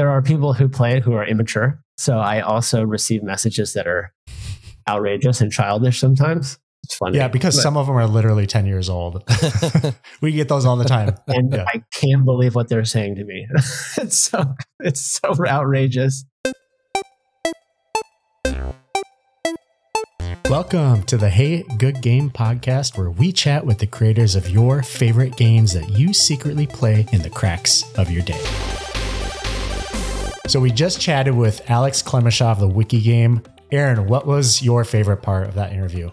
[0.00, 1.78] there are people who play it who are immature.
[1.98, 4.14] So I also receive messages that are
[4.88, 6.58] outrageous and childish sometimes.
[6.84, 7.18] It's funny.
[7.18, 9.22] Yeah, because But- some of them are literally 10 years old.
[10.22, 11.16] we get those all the time.
[11.28, 11.66] and Yeah.
[11.68, 13.46] I can't believe what they're saying to me.
[13.98, 16.24] it's so it's so outrageous.
[20.48, 24.82] Welcome to the Hey Good Game podcast, where we chat with the creators of your
[24.82, 28.40] favorite games that you secretly play in the cracks of your day.
[30.50, 33.40] So, we just chatted with Alex Clemesha, the Wiki Game.
[33.70, 36.10] Aaron, what was your favorite part of that interview?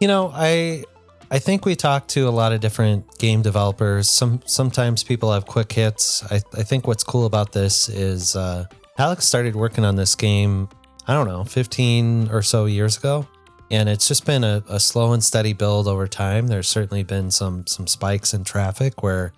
[0.00, 0.84] You know, I
[1.30, 4.08] I think we talked to a lot of different game developers.
[4.08, 6.24] Some sometimes people have quick hits.
[6.32, 8.64] I, I think what's cool about this is uh,
[8.96, 10.70] Alex started working on this game.
[11.06, 13.28] I don't know, 15 or so years ago,
[13.70, 16.46] and it's just been a, a slow and steady build over time.
[16.46, 19.34] There's certainly been some some spikes in traffic where,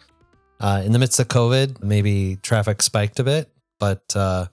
[0.60, 4.46] uh, in the midst of COVID, maybe traffic spiked a bit, but uh,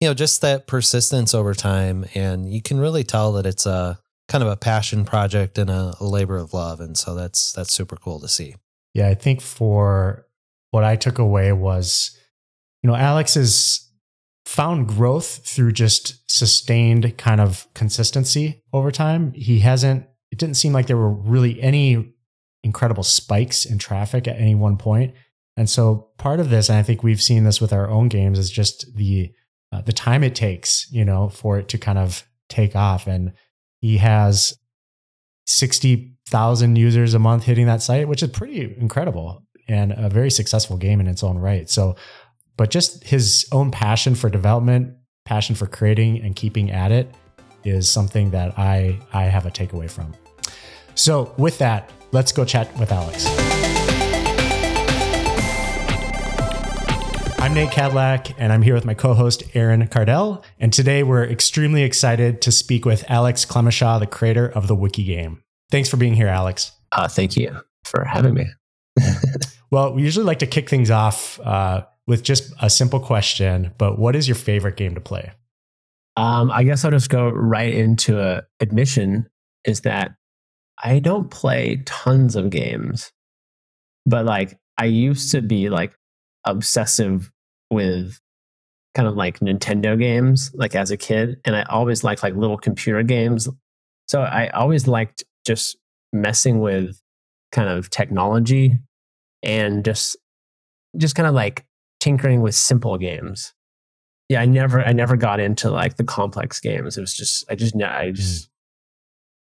[0.00, 3.98] you know, just that persistence over time, and you can really tell that it's a
[4.28, 7.72] kind of a passion project and a, a labor of love, and so that's that's
[7.72, 8.56] super cool to see.
[8.94, 10.26] Yeah, I think for
[10.70, 12.18] what I took away was,
[12.82, 13.88] you know, Alex has
[14.44, 19.32] found growth through just sustained kind of consistency over time.
[19.34, 22.12] He hasn't, it didn't seem like there were really any
[22.64, 25.14] incredible spikes in traffic at any one point.
[25.56, 28.38] And so part of this, and I think we've seen this with our own games,
[28.38, 29.32] is just the
[29.72, 33.06] uh, the time it takes, you know, for it to kind of take off.
[33.06, 33.32] And
[33.80, 34.58] he has
[35.46, 40.76] 60,000 users a month hitting that site, which is pretty incredible and a very successful
[40.76, 41.68] game in its own right.
[41.70, 41.96] So,
[42.56, 44.94] but just his own passion for development,
[45.24, 47.14] passion for creating and keeping at it
[47.64, 50.14] is something that I I have a takeaway from.
[50.94, 53.61] So, with that, let's go chat with Alex.
[57.42, 60.44] I'm Nate Cadillac, and I'm here with my co-host Aaron Cardell.
[60.60, 65.02] And today we're extremely excited to speak with Alex Clemesha, the creator of the Wiki
[65.02, 65.42] game.
[65.68, 66.70] Thanks for being here, Alex.
[66.92, 67.52] Uh, thank you
[67.82, 68.46] for having me.
[69.72, 73.98] Well, we usually like to kick things off uh, with just a simple question, but
[73.98, 75.32] what is your favorite game to play?
[76.16, 79.30] Um, I guess I'll just go right into a admission
[79.64, 80.12] is that
[80.80, 83.10] I don't play tons of games,
[84.04, 85.94] but like I used to be like
[86.44, 87.30] obsessive
[87.70, 88.20] with
[88.94, 92.58] kind of like Nintendo games, like as a kid, and I always liked like little
[92.58, 93.48] computer games.
[94.08, 95.76] So I always liked just
[96.12, 97.00] messing with
[97.52, 98.78] kind of technology
[99.42, 100.16] and just
[100.96, 101.64] just kind of like
[102.00, 103.54] tinkering with simple games.
[104.28, 106.96] Yeah i never i never got into like the complex games.
[106.96, 108.48] It was just i just i just mm.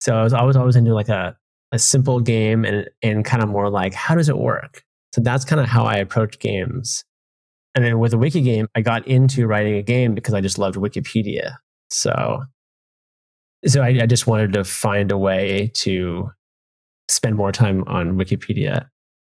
[0.01, 1.37] so i was always always into like a,
[1.73, 4.85] a simple game and and kind of more like how does it work
[5.15, 7.05] so that's kind of how i approach games
[7.75, 10.59] and then with the wiki game i got into writing a game because i just
[10.59, 11.55] loved wikipedia
[11.89, 12.43] so
[13.67, 16.31] so i, I just wanted to find a way to
[17.09, 18.89] spend more time on wikipedia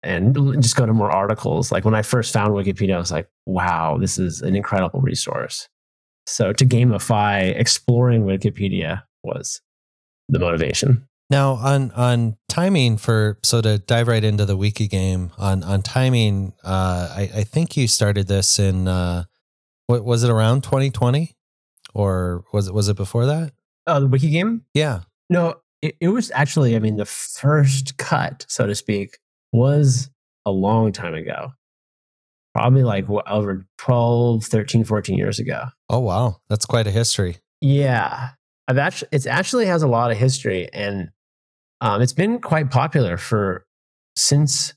[0.07, 1.73] and just go to more articles.
[1.73, 5.69] Like when I first found Wikipedia, I was like, wow, this is an incredible resource.
[6.27, 9.61] So to gamify exploring Wikipedia was
[10.29, 11.07] the motivation.
[11.29, 15.83] Now on on timing for so to dive right into the wiki game on on
[15.83, 19.25] timing, uh, I, I think you started this in uh,
[19.87, 21.35] what was it around 2020
[21.95, 23.53] or was it was it before that?
[23.87, 24.63] Oh, the Wiki game?
[24.75, 25.01] Yeah.
[25.31, 29.19] No, it, it was actually, I mean, the first cut, so to speak,
[29.53, 30.11] was
[30.45, 31.53] a long time ago.
[32.55, 35.67] Probably like what, over 12, 13, 14 years ago.
[35.89, 37.37] Oh wow, that's quite a history.
[37.61, 38.31] Yeah,
[38.67, 41.11] I've actually it's actually has a lot of history, and
[41.81, 43.67] um, it's been quite popular for
[44.17, 44.75] since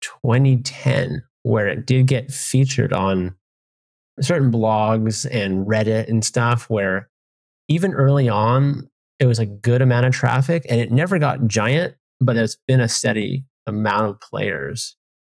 [0.00, 3.34] 2010, where it did get featured on
[4.20, 6.68] certain blogs and Reddit and stuff.
[6.68, 7.08] Where
[7.68, 11.94] even early on, it was a good amount of traffic, and it never got giant,
[12.20, 14.96] but it's been a steady amount of players,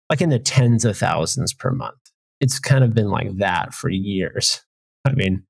[0.10, 1.98] like in the tens of thousands per month.
[2.40, 4.62] It's kind of been like that for years.
[5.06, 5.44] I mean,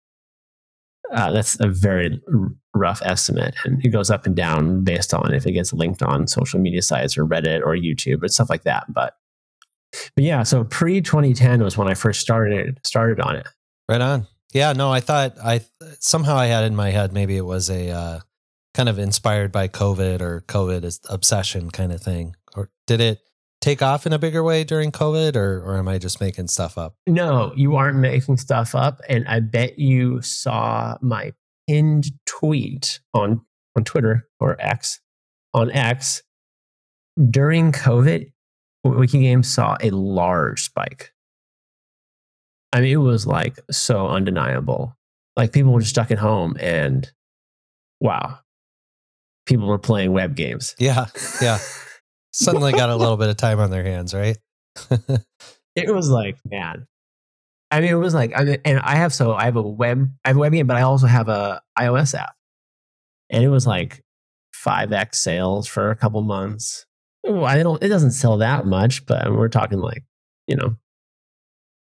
[1.14, 5.34] uh, that's a very r- rough estimate, and it goes up and down based on
[5.34, 8.64] if it gets linked on social media sites or Reddit or YouTube or stuff like
[8.64, 8.86] that.
[8.90, 9.16] But
[10.16, 13.48] but yeah, so pre 2010 was when I first started started on it.
[13.88, 14.28] Right on.
[14.54, 15.62] Yeah, no, I thought I
[16.00, 18.20] somehow I had in my head maybe it was a uh,
[18.74, 22.36] kind of inspired by COVID or COVID obsession kind of thing.
[22.56, 23.20] Or did it
[23.64, 26.78] take off in a bigger way during COVID or or am I just making stuff
[26.78, 26.96] up?
[27.08, 31.34] No, you aren't making stuff up, and I bet you saw my
[31.68, 33.42] pinned tweet on
[33.78, 35.00] on Twitter or X
[35.54, 36.22] on X
[37.30, 38.32] during COVID.
[38.84, 41.14] Wiki Games saw a large spike.
[42.74, 44.98] I mean, it was like so undeniable.
[45.38, 47.10] Like people were just stuck at home and
[48.02, 48.40] wow,
[49.46, 50.76] people were playing web games.
[50.80, 51.06] Yeah.
[51.42, 51.60] Yeah.
[52.34, 54.38] Suddenly got a little bit of time on their hands, right?
[55.76, 56.88] it was like, man.
[57.70, 60.12] I mean, it was like, I mean, and I have so I have a web,
[60.26, 62.36] I have a web game, but I also have a iOS app,
[63.30, 64.04] and it was like
[64.54, 66.86] five x sales for a couple months.
[67.26, 70.04] I don't, it doesn't sell that much, but we're talking like,
[70.46, 70.76] you know,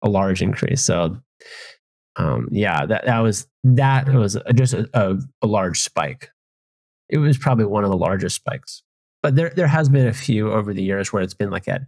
[0.02, 0.82] a large increase.
[0.82, 1.18] So,
[2.16, 6.30] um, yeah, that that was that was just a, a, a large spike.
[7.10, 8.84] It was probably one of the largest spikes,
[9.22, 11.82] but there there has been a few over the years where it's been like at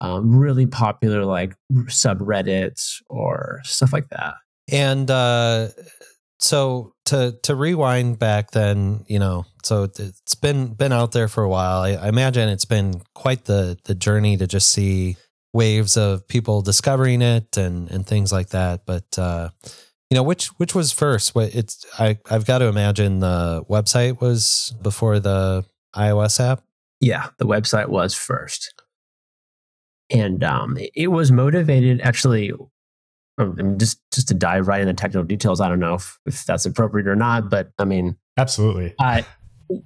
[0.00, 4.34] um, really popular like subreddits or stuff like that.
[4.70, 5.68] And uh,
[6.38, 11.42] so to to rewind back then, you know, so it's been been out there for
[11.42, 11.82] a while.
[11.82, 15.16] I, I imagine it's been quite the the journey to just see
[15.52, 18.86] waves of people discovering it and and things like that.
[18.86, 19.50] But uh,
[20.08, 21.34] you know, which which was first?
[21.34, 25.64] What it's I I've got to imagine the website was before the
[25.94, 26.62] iOS app.
[27.00, 28.74] Yeah, the website was first
[30.10, 32.52] and um, it was motivated actually
[33.38, 35.62] I mean, just just to dive right into technical details.
[35.62, 38.94] I don't know if, if that's appropriate or not, but I mean, absolutely.
[38.98, 39.22] Uh,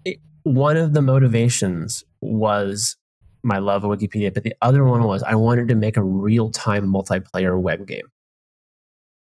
[0.04, 2.96] it, one of the motivations was
[3.44, 6.50] my love of Wikipedia, but the other one was I wanted to make a real
[6.50, 8.08] time multiplayer web game.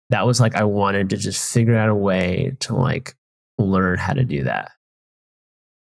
[0.10, 3.16] That was like I wanted to just figure out a way to like
[3.58, 4.72] learn how to do that.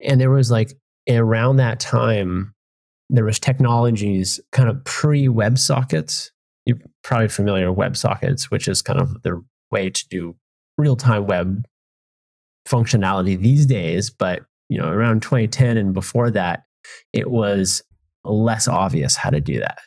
[0.02, 0.74] And there was like
[1.10, 2.54] around that time,
[3.10, 6.32] there was technologies kind of pre WebSockets.
[6.66, 10.36] You're probably familiar with WebSockets, which is kind of the way to do
[10.78, 11.66] real time web
[12.68, 14.10] functionality these days.
[14.10, 16.64] But you know, around 2010 and before that,
[17.12, 17.84] it was
[18.24, 19.80] less obvious how to do that.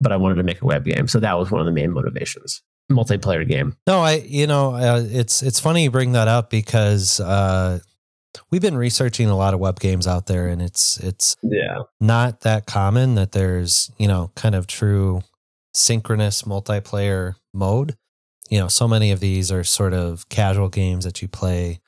[0.00, 1.92] But I wanted to make a web game, so that was one of the main
[1.92, 2.62] motivations.
[2.90, 3.76] Multiplayer game.
[3.86, 7.78] No, I you know uh, it's it's funny you bring that up because uh,
[8.50, 11.82] we've been researching a lot of web games out there and it's it's yeah.
[12.00, 15.22] not that common that there's you know kind of true
[15.72, 17.96] synchronous multiplayer mode.
[18.50, 21.80] You know so many of these are sort of casual games that you play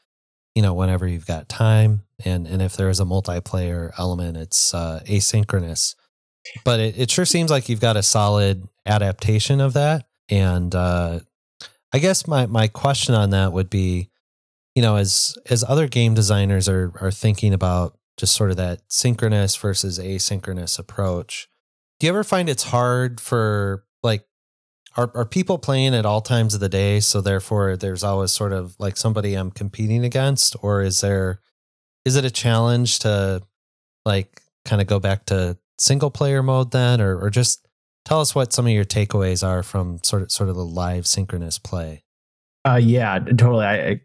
[0.54, 5.00] you know whenever you've got time and and if there's a multiplayer element it's uh,
[5.06, 5.94] asynchronous.
[6.64, 11.20] But it, it sure seems like you've got a solid adaptation of that and uh,
[11.93, 14.10] i guess my my question on that would be
[14.76, 18.82] you know, as as other game designers are are thinking about just sort of that
[18.88, 21.49] synchronous versus asynchronous approach,
[21.99, 24.26] do you ever find it's hard for like
[24.99, 28.52] are are people playing at all times of the day so therefore there's always sort
[28.52, 30.55] of like somebody I'm competing against?
[30.62, 31.40] Or is there
[32.05, 33.43] is it a challenge to
[34.05, 37.00] like kind of go back to single player mode then?
[37.00, 37.67] Or or just
[38.05, 41.06] tell us what some of your takeaways are from sort of sort of the live
[41.06, 42.05] synchronous play.
[42.67, 43.64] Uh yeah totally.
[43.64, 44.00] I I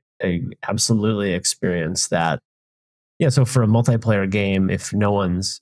[0.68, 2.40] absolutely experience that.
[3.20, 5.62] Yeah, so for a multiplayer game, if no one's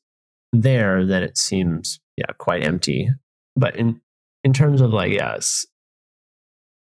[0.54, 3.10] there, then it seems yeah quite empty.
[3.56, 4.02] But in
[4.44, 5.66] in terms of like yes,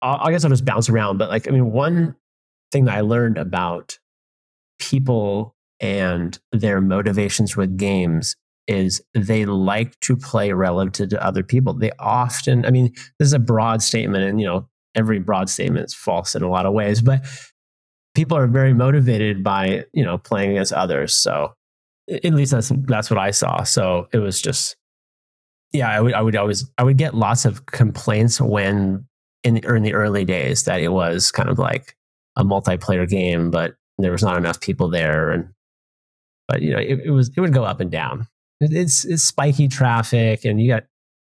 [0.01, 1.17] I guess I'll just bounce around.
[1.17, 2.15] But like I mean, one
[2.71, 3.99] thing that I learned about
[4.79, 8.35] people and their motivations with games
[8.67, 11.73] is they like to play relative to other people.
[11.73, 15.85] They often, I mean, this is a broad statement, and you know, every broad statement
[15.85, 17.25] is false in a lot of ways, but
[18.13, 21.15] people are very motivated by you know playing against others.
[21.15, 21.53] So
[22.09, 23.63] at least that's that's what I saw.
[23.63, 24.75] So it was just
[25.71, 29.05] yeah, I would I would always I would get lots of complaints when
[29.43, 31.95] in the, in the early days that it was kind of like
[32.35, 35.49] a multiplayer game, but there was not enough people there, and
[36.47, 38.27] but you know it, it was it would go up and down.
[38.59, 40.83] It's it's spiky traffic, and you got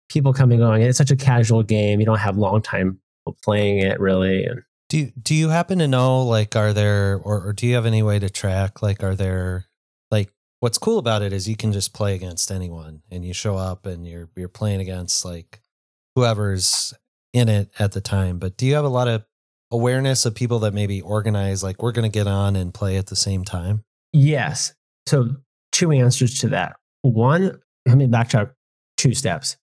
[0.09, 0.81] people coming going.
[0.81, 1.99] It's such a casual game.
[1.99, 2.99] You don't have long time
[3.43, 7.53] playing it really, and do do you happen to know like are there or, or
[7.53, 9.65] do you have any way to track like are there
[10.11, 13.55] like what's cool about it is you can just play against anyone and you show
[13.55, 15.61] up and you're you're playing against like
[16.15, 16.93] whoever's
[17.33, 18.39] in it at the time.
[18.39, 19.23] But do you have a lot of
[19.71, 23.07] awareness of people that maybe organize like we're going to get on and play at
[23.07, 23.83] the same time?
[24.11, 24.73] Yes.
[25.07, 25.35] So
[25.71, 26.75] two answers to that.
[27.01, 28.51] One, let me backtrack
[28.97, 29.57] two steps.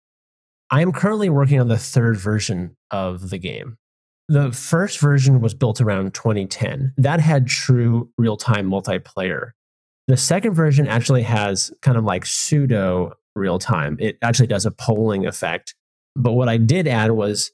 [0.70, 3.76] I am currently working on the third version of the game.
[4.28, 6.94] The first version was built around 2010.
[6.96, 9.50] That had true real time multiplayer.
[10.06, 13.96] The second version actually has kind of like pseudo real time.
[14.00, 15.74] It actually does a polling effect.
[16.16, 17.52] But what I did add was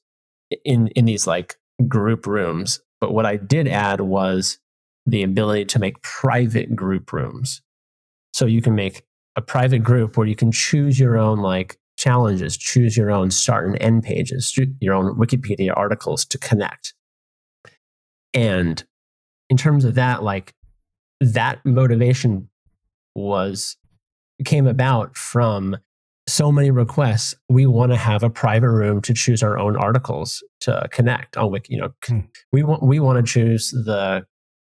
[0.65, 1.57] in, in these like
[1.89, 4.59] group rooms, but what I did add was
[5.07, 7.63] the ability to make private group rooms.
[8.33, 9.03] So you can make
[9.37, 13.67] a private group where you can choose your own like challenges, choose your own start
[13.67, 16.95] and end pages, your own Wikipedia articles to connect.
[18.33, 18.83] And
[19.51, 20.55] in terms of that, like
[21.21, 22.49] that motivation
[23.15, 23.77] was
[24.45, 25.77] came about from
[26.27, 27.35] so many requests.
[27.51, 31.51] We want to have a private room to choose our own articles to connect on
[31.51, 31.75] Wiki.
[31.75, 32.21] You know, hmm.
[32.53, 34.25] we want we want to choose the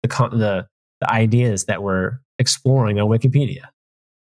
[0.02, 0.66] the the
[1.00, 3.62] the ideas that we're exploring on Wikipedia.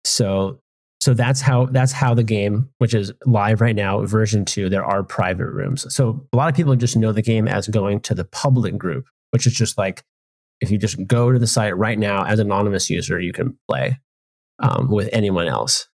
[0.05, 0.59] So
[1.05, 4.83] so that's how that's how the game, which is live right now, version two, there
[4.83, 5.85] are private rooms.
[5.93, 9.05] So a lot of people just know the game as going to the public group,
[9.29, 10.03] which is just like
[10.61, 13.55] if you just go to the site right now as an anonymous user, you can
[13.69, 13.99] play
[14.57, 15.87] um, with anyone else.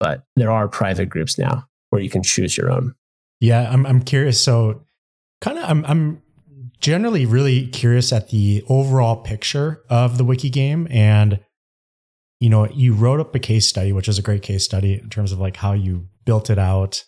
[0.00, 2.96] But there are private groups now where you can choose your own.
[3.38, 4.40] Yeah, I'm I'm curious.
[4.40, 4.82] So
[5.42, 6.22] kind of I'm I'm
[6.80, 11.38] generally really curious at the overall picture of the wiki game and
[12.40, 15.08] you know you wrote up a case study which is a great case study in
[15.08, 17.04] terms of like how you built it out.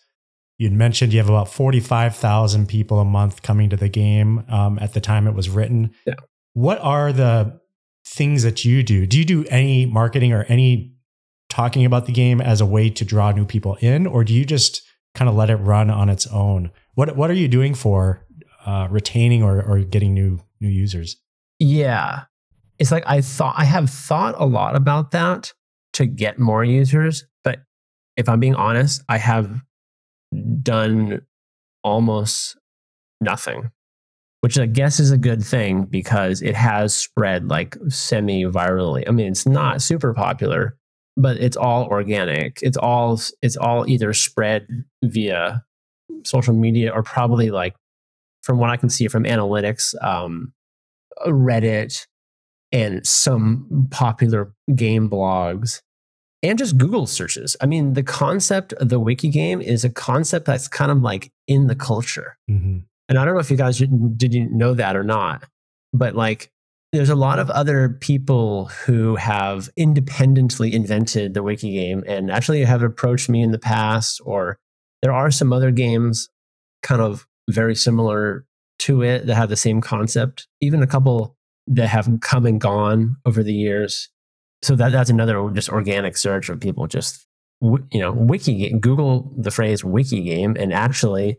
[0.57, 4.93] You'd mentioned you have about 45,000 people a month coming to the game um, at
[4.93, 5.91] the time it was written.
[6.05, 6.15] Yeah.
[6.53, 7.61] what are the
[8.05, 9.05] things that you do?
[9.05, 10.95] Do you do any marketing or any
[11.47, 14.43] talking about the game as a way to draw new people in or do you
[14.43, 14.81] just
[15.15, 16.71] kind of let it run on its own?
[16.95, 18.25] What what are you doing for
[18.65, 21.17] uh, retaining or, or getting new new users?
[21.59, 22.23] Yeah,
[22.79, 25.53] it's like I thought I have thought a lot about that
[25.93, 27.59] to get more users, but
[28.17, 29.61] if I'm being honest, I have
[30.61, 31.21] done
[31.83, 32.57] almost
[33.21, 33.71] nothing,
[34.41, 39.03] which I guess is a good thing because it has spread like semi virally.
[39.07, 40.77] I mean, it's not super popular,
[41.17, 42.59] but it's all organic.
[42.61, 44.67] It's all it's all either spread
[45.03, 45.63] via
[46.23, 47.75] social media or probably like
[48.41, 50.53] from what I can see from analytics, um,
[51.27, 52.07] Reddit,
[52.71, 55.81] and some popular game blogs,
[56.41, 57.57] and just Google searches.
[57.61, 61.31] I mean, the concept of the wiki game is a concept that's kind of like
[61.47, 62.37] in the culture.
[62.49, 62.79] Mm-hmm.
[63.09, 65.43] And I don't know if you guys did you know that or not,
[65.93, 66.51] but like
[66.91, 72.63] there's a lot of other people who have independently invented the wiki game and actually
[72.63, 74.57] have approached me in the past or
[75.01, 76.29] there are some other games
[76.81, 78.45] kind of very similar
[78.79, 80.47] to it that have the same concept.
[80.61, 81.35] Even a couple
[81.69, 84.09] that have come and gone over the years.
[84.61, 87.25] So that that's another just organic search of people just
[87.61, 91.37] you know wiki Google the phrase wiki game and actually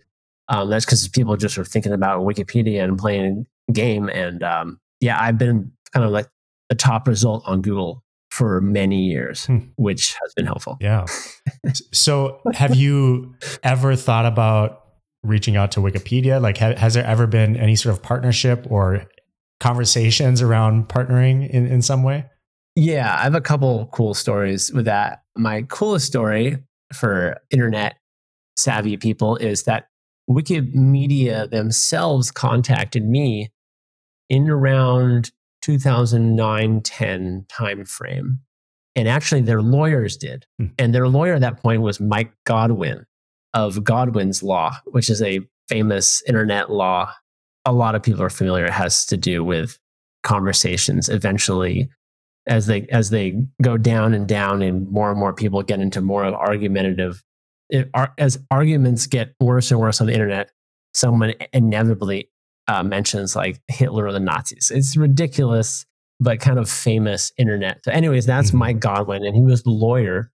[0.49, 5.21] um, that's because people just are thinking about Wikipedia and playing game and um, yeah
[5.21, 6.29] I've been kind of like
[6.69, 9.59] the top result on Google for many years, hmm.
[9.77, 10.79] which has been helpful.
[10.81, 11.05] Yeah.
[11.93, 14.85] so have you ever thought about
[15.23, 16.41] reaching out to Wikipedia?
[16.41, 19.05] Like, ha- has there ever been any sort of partnership or
[19.61, 22.26] conversations around partnering in, in some way?
[22.76, 25.23] Yeah, I have a couple cool stories with that.
[25.37, 26.59] My coolest story
[26.93, 27.97] for internet
[28.57, 29.87] savvy people is that
[30.29, 33.50] Wikimedia themselves contacted me
[34.29, 38.38] in around 2009 10 timeframe.
[38.97, 40.47] And actually, their lawyers did.
[40.59, 40.67] Hmm.
[40.79, 43.07] And their lawyer at that point was Mike Godwin
[43.55, 47.12] of Godwin's Law, which is a famous internet law.
[47.64, 48.64] A lot of people are familiar.
[48.64, 49.79] It has to do with
[50.23, 51.88] conversations eventually
[52.47, 56.00] as they as they go down and down and more and more people get into
[56.00, 57.23] more of argumentative
[57.71, 57.88] it,
[58.19, 60.50] as arguments get worse and worse on the internet
[60.93, 62.29] someone inevitably
[62.69, 65.87] uh, mentions like hitler or the nazis it's ridiculous
[66.19, 68.59] but kind of famous internet so anyways that's mm-hmm.
[68.59, 70.31] mike godwin and he was the lawyer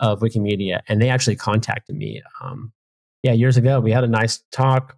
[0.00, 2.22] of Wikimedia, and they actually contacted me.
[2.40, 2.72] Um,
[3.22, 4.96] yeah, years ago, we had a nice talk.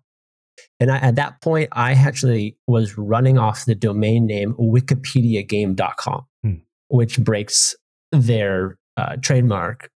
[0.80, 6.54] And I, at that point, I actually was running off the domain name wikipediagame.com, hmm.
[6.88, 7.75] which breaks
[8.11, 9.90] their uh, trademark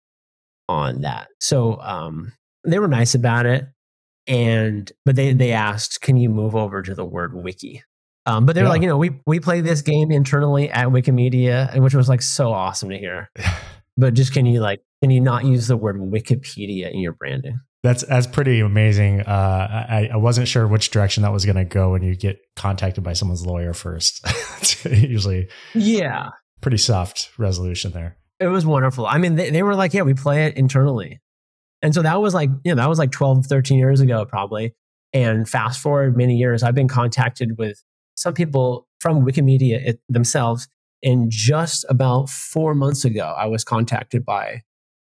[0.69, 1.27] on that.
[1.39, 2.33] So um,
[2.63, 3.65] they were nice about it.
[4.27, 7.83] And, but they, they asked, can you move over to the word wiki?
[8.25, 8.71] Um, but they're yeah.
[8.71, 12.51] like, you know, we, we play this game internally at Wikimedia, which was like so
[12.51, 13.29] awesome to hear.
[13.97, 17.59] but just can you like can you not use the word Wikipedia in your branding?
[17.85, 19.21] That's that's pretty amazing.
[19.21, 22.39] Uh, I, I wasn't sure which direction that was going to go when you get
[22.55, 24.25] contacted by someone's lawyer first.
[24.85, 26.29] usually, yeah,
[26.61, 28.17] pretty soft resolution there.
[28.39, 29.05] It was wonderful.
[29.05, 31.21] I mean, they, they were like, yeah, we play it internally.
[31.81, 34.73] And so that was like, you know, that was like 12, 13 years ago, probably.
[35.13, 37.81] And fast forward many years, I've been contacted with
[38.15, 40.67] some people from Wikimedia it, themselves
[41.05, 44.63] and just about four months ago, I was contacted by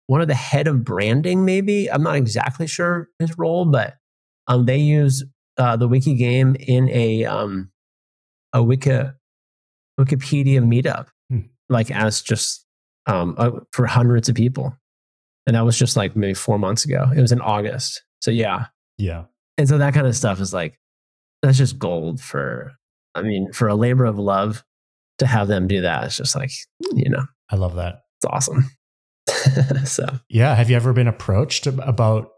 [0.08, 1.92] one of the head of branding, maybe.
[1.92, 3.96] I'm not exactly sure his role, but
[4.48, 5.24] um, they use
[5.58, 7.72] uh, the wiki game in a um,
[8.54, 9.02] a Wiki,
[10.00, 11.42] Wikipedia meetup, hmm.
[11.70, 12.66] like as just
[13.06, 14.76] um, uh, for hundreds of people.
[15.46, 17.12] And that was just like maybe four months ago.
[17.16, 18.04] It was in August.
[18.22, 18.68] So yeah.
[18.98, 19.26] Yeah.
[19.58, 20.80] And so that kind of stuff is like,
[21.42, 22.74] that's just gold for,
[23.14, 24.64] I mean, for a labor of love
[25.20, 26.06] to have them do that.
[26.06, 26.52] It's just like,
[26.94, 28.02] you know, I love that.
[28.18, 28.70] it's awesome.
[29.86, 30.56] so Yeah.
[30.56, 32.30] Have you ever been approached about,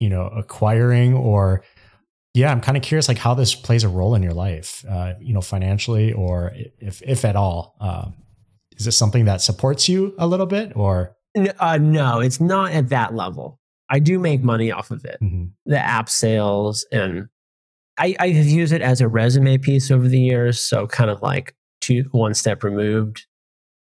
[0.00, 1.62] you know, acquiring or,
[2.34, 5.14] yeah, I'm kind of curious like how this plays a role in your life, uh,
[5.20, 7.76] you know, financially or if, if at all.
[7.80, 8.14] Um,
[8.76, 11.16] is this something that supports you a little bit or?
[11.60, 13.60] Uh, no, it's not at that level.
[13.90, 15.18] I do make money off of it.
[15.22, 15.50] Mhm.
[15.66, 17.28] the app sales and
[17.98, 20.60] I, I have used it as a resume piece over the years.
[20.60, 23.26] So kind of like two one step removed.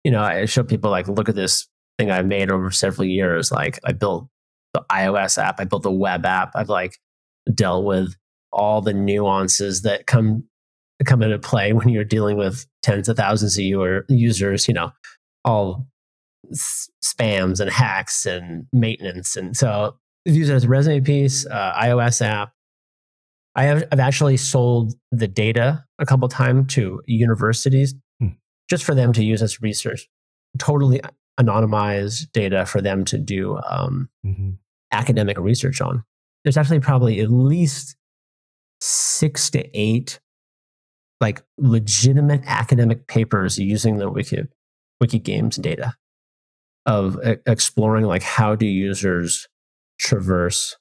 [0.04, 1.68] You know, I show people like, look at this
[2.02, 3.52] thing I've made over several years.
[3.52, 4.28] Like I built
[4.74, 6.52] the iOS app, I built the web app.
[6.56, 6.98] I've like
[7.54, 8.16] dealt with
[8.52, 10.44] all the nuances that come
[11.06, 14.92] come into play when you're dealing with tens of thousands of your users, you know,
[15.46, 15.88] all
[16.52, 19.36] s- spams and hacks and maintenance.
[19.36, 19.96] And so
[20.28, 22.52] I've it as a resume piece, uh, iOS app.
[23.56, 28.28] I have I've actually sold the data a couple times to universities Hmm.
[28.70, 30.08] just for them to use as research.
[30.60, 31.02] Totally
[31.40, 34.58] anonymized data for them to do um, Mhm.
[34.92, 36.04] academic research on.
[36.44, 37.96] There's actually probably at least
[38.80, 40.20] six to eight
[41.20, 44.44] like legitimate academic papers using the Wiki
[45.00, 45.96] Wiki Games data
[46.88, 49.48] of exploring like how do users
[50.00, 50.78] traverse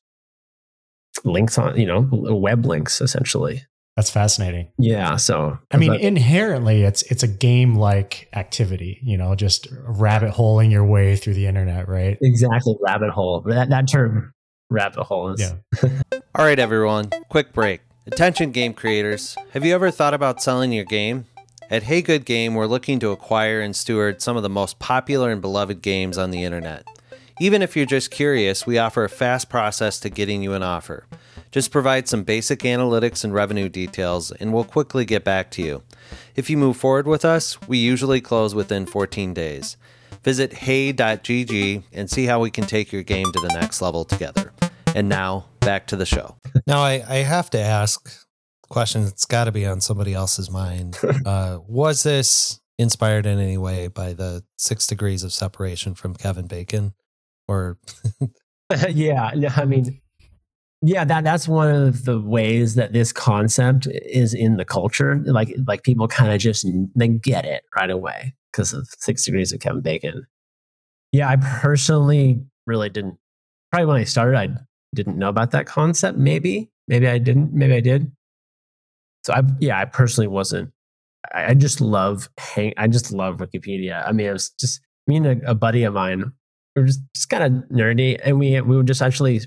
[1.24, 3.62] links on you know web links essentially.
[4.00, 4.68] That's fascinating.
[4.78, 8.98] Yeah, so I mean, but- inherently, it's it's a game like activity.
[9.02, 12.16] You know, just rabbit holing your way through the internet, right?
[12.22, 13.42] exactly rabbit hole.
[13.42, 14.32] That that term
[14.70, 15.90] rabbit hole is Yeah.
[16.34, 17.82] All right, everyone, quick break.
[18.06, 19.36] Attention game creators.
[19.52, 21.26] Have you ever thought about selling your game?
[21.68, 25.30] At Hey Good Game, we're looking to acquire and steward some of the most popular
[25.30, 26.86] and beloved games on the internet.
[27.38, 31.04] Even if you're just curious, we offer a fast process to getting you an offer.
[31.50, 35.82] Just provide some basic analytics and revenue details, and we'll quickly get back to you.
[36.36, 39.76] If you move forward with us, we usually close within 14 days.
[40.22, 44.52] Visit hey.gg and see how we can take your game to the next level together.
[44.94, 46.36] And now, back to the show.
[46.66, 48.26] Now, I, I have to ask
[48.70, 50.96] question that's got to be on somebody else's mind.
[51.26, 56.46] Uh, was this inspired in any way by the six degrees of separation from Kevin
[56.46, 56.94] Bacon?
[57.46, 57.78] Or
[58.88, 60.00] yeah, no, I mean,
[60.82, 65.20] yeah, that that's one of the ways that this concept is in the culture.
[65.24, 69.52] Like, like people kind of just they get it right away because of Six Degrees
[69.52, 70.26] of Kevin Bacon.
[71.12, 73.18] Yeah, I personally really didn't.
[73.70, 74.48] Probably when I started, I
[74.94, 76.18] didn't know about that concept.
[76.18, 77.52] Maybe, maybe I didn't.
[77.52, 78.10] Maybe I did.
[79.24, 80.72] So I, yeah, I personally wasn't.
[81.32, 82.72] I, I just love hang.
[82.78, 84.06] I just love Wikipedia.
[84.06, 86.32] I mean, it was just me and a, a buddy of mine
[86.74, 89.40] we were just, just kind of nerdy and we we would just actually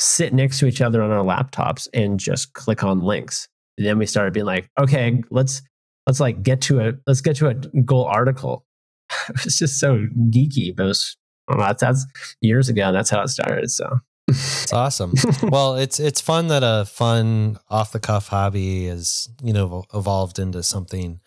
[0.00, 3.98] sit next to each other on our laptops and just click on links and then
[3.98, 5.62] we started being like okay let's
[6.06, 8.64] let's like get to a let's get to a goal article
[9.28, 11.16] it was just so geeky but was
[11.48, 12.06] well, that's, that's
[12.40, 15.14] years ago that's how it started so it's awesome.
[15.42, 20.38] well, it's it's fun that a fun off the cuff hobby is you know evolved
[20.38, 21.20] into something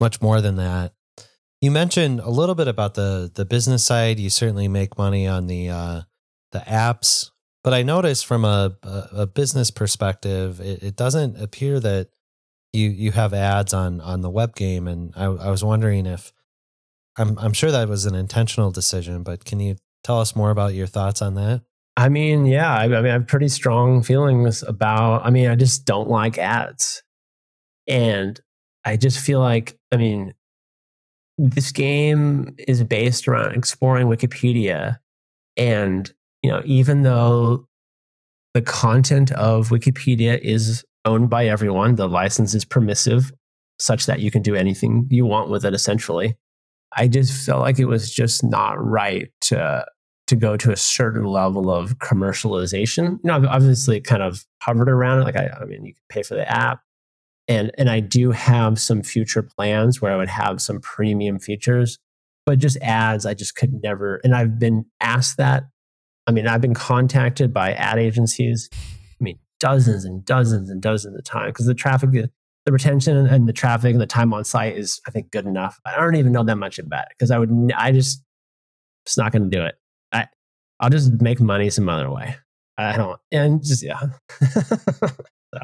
[0.00, 0.92] much more than that.
[1.60, 4.18] You mentioned a little bit about the the business side.
[4.18, 6.02] You certainly make money on the uh,
[6.52, 7.30] the apps,
[7.64, 12.10] but I noticed from a a, business perspective, it, it doesn't appear that
[12.74, 14.86] you you have ads on on the web game.
[14.86, 16.32] And I, I was wondering if
[17.16, 20.74] I'm I'm sure that was an intentional decision, but can you tell us more about
[20.74, 21.62] your thoughts on that?
[21.96, 25.24] I mean, yeah, I, I mean, I have pretty strong feelings about.
[25.24, 27.02] I mean, I just don't like ads,
[27.88, 28.38] and
[28.84, 30.34] I just feel like, I mean,
[31.38, 34.98] this game is based around exploring Wikipedia,
[35.56, 36.12] and
[36.44, 37.66] you know, even though
[38.52, 43.32] the content of Wikipedia is owned by everyone, the license is permissive,
[43.78, 45.72] such that you can do anything you want with it.
[45.72, 46.36] Essentially,
[46.94, 49.86] I just felt like it was just not right to
[50.26, 53.12] to go to a certain level of commercialization.
[53.12, 55.24] You know, I've obviously kind of hovered around it.
[55.24, 56.82] Like, I, I mean, you can pay for the app,
[57.48, 61.98] and and I do have some future plans where I would have some premium features,
[62.44, 64.20] but just ads, I just could never.
[64.24, 65.64] And I've been asked that.
[66.26, 68.68] I mean, I've been contacted by ad agencies.
[68.72, 68.76] I
[69.20, 73.52] mean, dozens and dozens and dozens of times because the traffic, the retention and the
[73.52, 75.78] traffic and the time on site is, I think, good enough.
[75.84, 78.22] I don't even know that much about it because I would, I just,
[79.04, 79.74] it's not going to do it.
[80.12, 80.26] I,
[80.80, 82.36] I'll just make money some other way.
[82.76, 84.00] I don't, and just yeah.
[84.50, 85.58] so,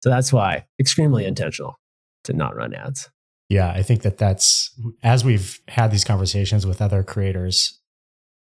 [0.00, 1.78] so that's why extremely intentional
[2.24, 3.10] to not run ads.
[3.48, 7.80] Yeah, I think that that's as we've had these conversations with other creators,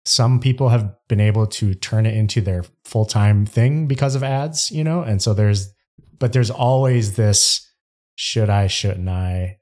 [0.06, 4.72] some people have been able to turn it into their full-time thing because of ads,
[4.72, 5.02] you know?
[5.02, 5.74] And so there's
[6.20, 7.66] but there's always this
[8.16, 9.58] should I, shouldn't I?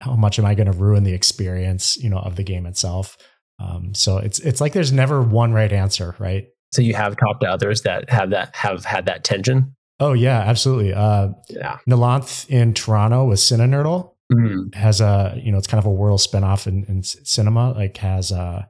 [0.00, 3.16] How much am I going to ruin the experience, you know, of the game itself?
[3.60, 6.46] Um, so it's it's like there's never one right answer, right?
[6.72, 9.74] So you have talked to others that have that have had that tension.
[10.00, 10.94] Oh yeah, absolutely.
[10.94, 11.78] Uh, Yeah.
[11.88, 14.74] Nalanth in Toronto with Cinenerdle Mm.
[14.74, 17.72] has a you know it's kind of a Wordle spinoff in, in cinema.
[17.72, 18.66] Like has uh,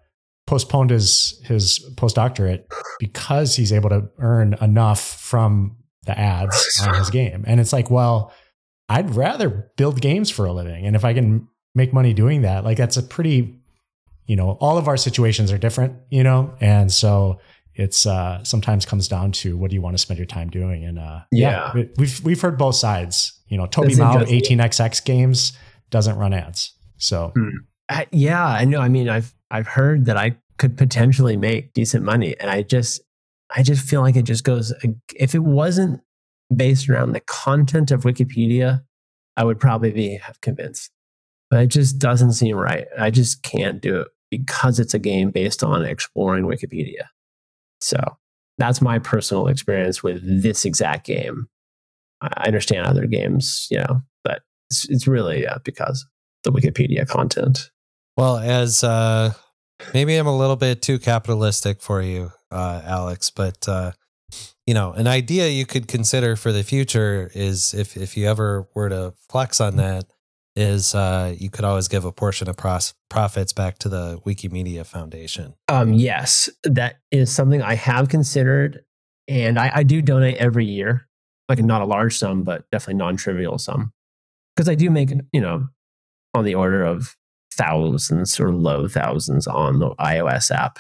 [0.49, 2.65] postponed his his postdoctorate
[2.99, 7.45] because he's able to earn enough from the ads on his game.
[7.47, 8.33] And it's like, well,
[8.89, 12.65] I'd rather build games for a living, and if I can make money doing that,
[12.65, 13.61] like that's a pretty,
[14.27, 17.39] you know, all of our situations are different, you know, and so
[17.75, 20.83] it's uh sometimes comes down to what do you want to spend your time doing
[20.85, 21.71] and uh Yeah.
[21.75, 24.59] we- we've we've heard both sides you know toby mao interesting.
[24.59, 25.53] 18xx games
[25.91, 27.33] doesn't run ads so
[27.89, 28.81] I, yeah, I know.
[28.81, 33.01] I mean, I've I've heard that I could potentially make decent money, and I just
[33.55, 34.73] I just feel like it just goes.
[35.15, 36.01] If it wasn't
[36.55, 38.83] based around the content of Wikipedia,
[39.37, 40.91] I would probably be convinced.
[41.51, 42.87] But it just doesn't seem right.
[42.99, 47.07] I just can't do it because it's a game based on exploring Wikipedia.
[47.81, 47.99] So
[48.59, 51.47] that's my personal experience with this exact game.
[52.21, 56.05] I understand other games, you know, but it's, it's really uh, because
[56.45, 57.71] the Wikipedia content.
[58.19, 59.33] Well, as uh,
[59.95, 63.93] maybe I'm a little bit too capitalistic for you, uh, Alex, but uh,
[64.67, 68.67] you know, an idea you could consider for the future is if if you ever
[68.75, 70.07] were to flex on that,
[70.57, 74.85] is uh, you could always give a portion of pros- profits back to the Wikimedia
[74.85, 75.55] Foundation.
[75.69, 78.83] Um, yes, that is something I have considered,
[79.29, 81.07] and I, I do donate every year,
[81.49, 83.93] like not a large sum, but definitely non-trivial sum,
[84.57, 85.69] because I do make you know
[86.35, 87.17] on the order of
[87.59, 90.79] thousands or low thousands on the iOS app.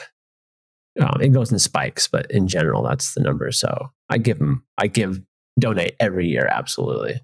[1.00, 3.52] Um, it goes in spikes, but in general, that's the number.
[3.52, 5.20] So I give them, I give
[5.58, 7.20] donate every year, absolutely.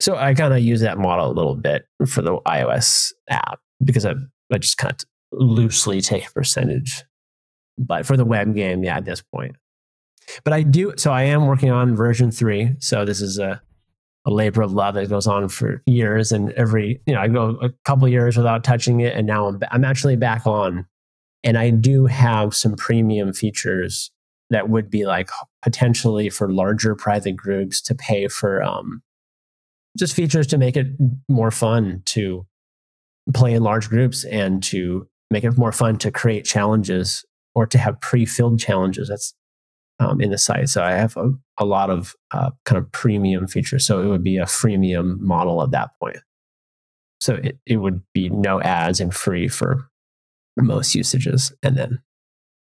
[0.00, 4.06] So I kind of use that model a little bit for the iOS app because
[4.06, 4.14] I,
[4.52, 5.04] I just kind of
[5.38, 7.04] loosely take a percentage.
[7.78, 9.56] But for the web game, yeah, at this point.
[10.44, 12.72] But I do, so I am working on version three.
[12.78, 13.60] So this is a,
[14.26, 16.32] a labor of love that goes on for years.
[16.32, 19.14] And every, you know, I go a couple years without touching it.
[19.16, 20.86] And now I'm, I'm actually back on.
[21.44, 24.10] And I do have some premium features
[24.50, 25.30] that would be like
[25.62, 29.02] potentially for larger private groups to pay for um,
[29.96, 30.88] just features to make it
[31.28, 32.46] more fun to
[33.32, 37.78] play in large groups and to make it more fun to create challenges or to
[37.78, 39.08] have pre-filled challenges.
[39.08, 39.34] That's
[39.98, 40.68] um, in the site.
[40.68, 43.86] So I have a, a lot of uh, kind of premium features.
[43.86, 46.18] So it would be a freemium model at that point.
[47.20, 49.88] So it, it would be no ads and free for
[50.56, 51.52] most usages.
[51.62, 52.00] And then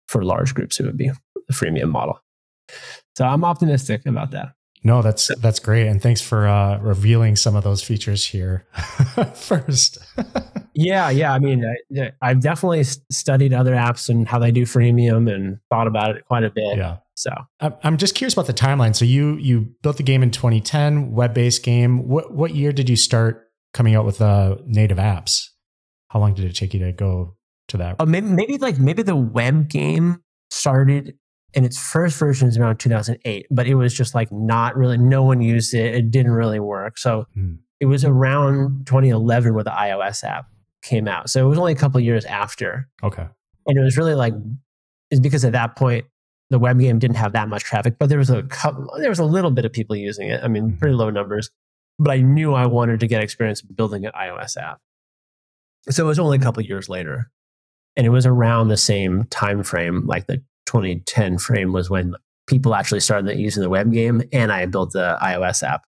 [0.07, 1.11] for large groups, it would be
[1.47, 2.19] the freemium model.
[3.17, 4.53] So I'm optimistic about that.
[4.83, 8.65] no that's that's great and thanks for uh revealing some of those features here
[9.35, 9.97] first
[10.73, 11.33] Yeah, yeah.
[11.33, 15.87] I mean, I, I've definitely studied other apps and how they do freemium and thought
[15.87, 16.77] about it quite a bit.
[16.77, 18.95] yeah So I'm I'm just curious about the timeline.
[18.95, 22.07] So you you built the game in 2010, web-based game.
[22.07, 25.43] What what year did you start coming out with uh, native apps?
[26.07, 27.35] How long did it take you to go
[27.67, 27.97] to that?
[27.99, 31.15] Oh, maybe, maybe like maybe the web game started
[31.53, 34.97] in its first version is around 2008, but it was just like not really.
[34.97, 35.93] No one used it.
[35.95, 36.97] It didn't really work.
[36.97, 37.55] So Hmm.
[37.81, 40.45] it was around 2011 where the iOS app
[40.83, 41.29] came out.
[41.29, 43.27] So it was only a couple of years after, Okay.
[43.67, 44.33] and it was really like
[45.11, 46.05] is because at that point
[46.49, 49.19] the web game didn't have that much traffic, but there was a couple, there was
[49.19, 50.41] a little bit of people using it.
[50.43, 50.79] I mean, Mhm.
[50.79, 51.49] pretty low numbers.
[51.99, 54.79] But I knew I wanted to get experience building an iOS app.
[55.89, 57.29] So it was only a couple of years later,
[57.95, 62.15] and it was around the same time frame, like the 2010 frame was when
[62.47, 65.83] people actually started using the web game, and I built the iOS app,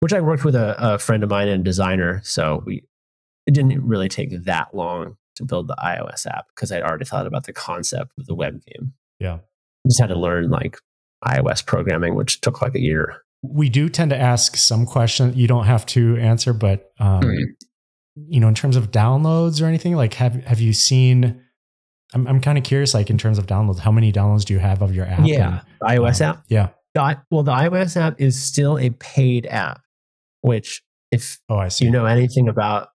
[0.00, 2.20] which I worked with a, a friend of mine and a designer.
[2.24, 2.84] So we
[3.46, 7.26] it didn't really take that long to build the iOS app because I'd already thought
[7.26, 8.92] about the concept of the web game.
[9.18, 9.38] Yeah.
[9.86, 10.76] Just had to learn like
[11.26, 13.22] iOS programming, which took like a year.
[13.42, 15.36] We do tend to ask some questions.
[15.36, 17.44] You don't have to answer, but um, Mm.
[18.28, 21.42] you know, in terms of downloads or anything, like have have you seen?
[22.14, 24.58] I'm I'm kind of curious, like in terms of downloads, how many downloads do you
[24.58, 25.20] have of your app?
[25.24, 26.44] Yeah, And, iOS um, app.
[26.48, 26.68] Yeah.
[26.94, 29.80] The well, the iOS app is still a paid app,
[30.40, 31.84] which if Oh, I see.
[31.84, 32.88] you know anything about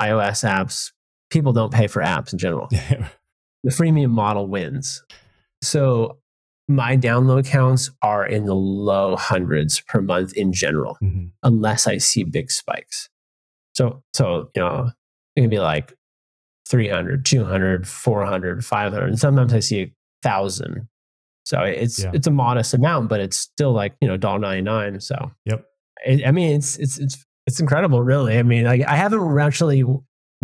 [0.00, 0.92] iOS apps,
[1.30, 2.68] people don't pay for apps in general.
[2.70, 5.02] the freemium model wins.
[5.66, 6.18] So
[6.68, 11.30] my download counts are in the low hundreds per month in general, Mhm.
[11.42, 13.08] unless I see big spikes.
[13.74, 14.90] So, so you know,
[15.36, 15.94] it can be like
[16.68, 19.08] 300, 200, 400, 500.
[19.08, 20.88] And sometimes I see a thousand.
[21.44, 22.10] So it's Yeah.
[22.14, 24.98] it's a modest amount, but it's still like you know dollar ninety nine.
[25.00, 25.64] So Yep.
[26.06, 28.36] I, I mean it's it's it's it's incredible, really.
[28.38, 29.84] I mean, like I haven't actually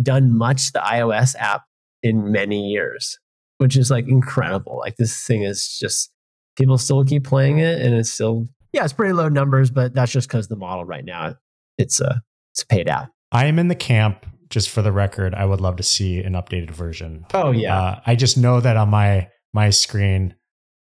[0.01, 1.63] done much the iOS app
[2.01, 3.19] in many years,
[3.57, 4.77] which is like incredible.
[4.79, 6.11] Like this thing is just
[6.57, 10.11] people still keep playing it, and it's still yeah, it's pretty low numbers, but that's
[10.11, 11.35] just because the model right now
[11.77, 13.09] it's a it's a paid app.
[13.31, 14.25] I am in the camp.
[14.49, 17.25] Just for the record, I would love to see an updated version.
[17.33, 20.35] Oh yeah, Uh, I just know that on my my screen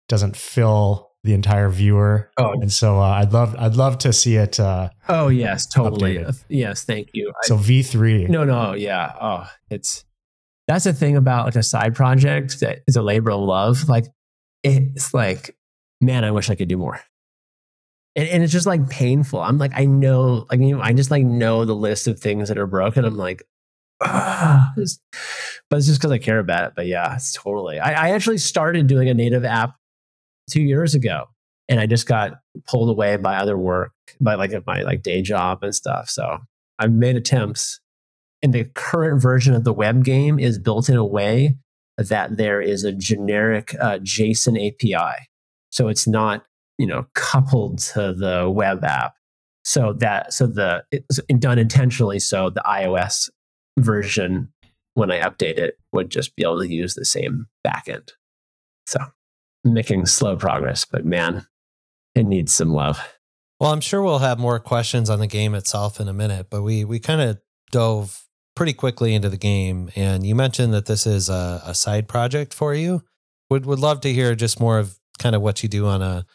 [0.08, 4.34] doesn't fill the entire viewer, oh and so uh, I'd love I'd love to see
[4.34, 4.58] it.
[4.58, 6.16] Uh, oh yes, totally.
[6.16, 6.44] Updated.
[6.48, 7.32] Yes, thank you.
[7.42, 8.26] So V three.
[8.26, 9.12] No, no, yeah.
[9.20, 10.04] Oh, it's
[10.66, 13.88] that's the thing about like a side project that is a labor of love.
[13.88, 14.06] Like
[14.62, 15.56] it's like,
[16.00, 17.00] man, I wish I could do more.
[18.16, 19.40] And, and it's just like painful.
[19.40, 22.48] I'm like, I know, like you know, I just like know the list of things
[22.48, 23.04] that are broken.
[23.04, 23.42] I'm like,
[24.02, 26.72] ah, but it's just because I care about it.
[26.76, 27.78] But yeah, it's totally.
[27.78, 29.74] I, I actually started doing a native app
[30.48, 31.26] two years ago,
[31.68, 32.34] and I just got
[32.66, 36.08] pulled away by other work, by like my like day job and stuff.
[36.08, 36.38] So
[36.78, 37.80] I've made attempts
[38.44, 41.56] and the current version of the web game is built in a way
[41.96, 45.28] that there is a generic uh, JSON API.
[45.70, 46.44] So it's not,
[46.76, 49.14] you know, coupled to the web app.
[49.64, 53.30] So that so the it's done intentionally so the iOS
[53.78, 54.52] version
[54.92, 58.10] when I update it would just be able to use the same backend.
[58.86, 59.00] So
[59.64, 61.46] making slow progress, but man,
[62.14, 63.00] it needs some love.
[63.58, 66.60] Well, I'm sure we'll have more questions on the game itself in a minute, but
[66.60, 67.38] we we kind of
[67.70, 68.23] dove
[68.56, 72.54] pretty quickly into the game, and you mentioned that this is a, a side project
[72.54, 73.02] for you.
[73.50, 76.26] Would would love to hear just more of kind of what you do on a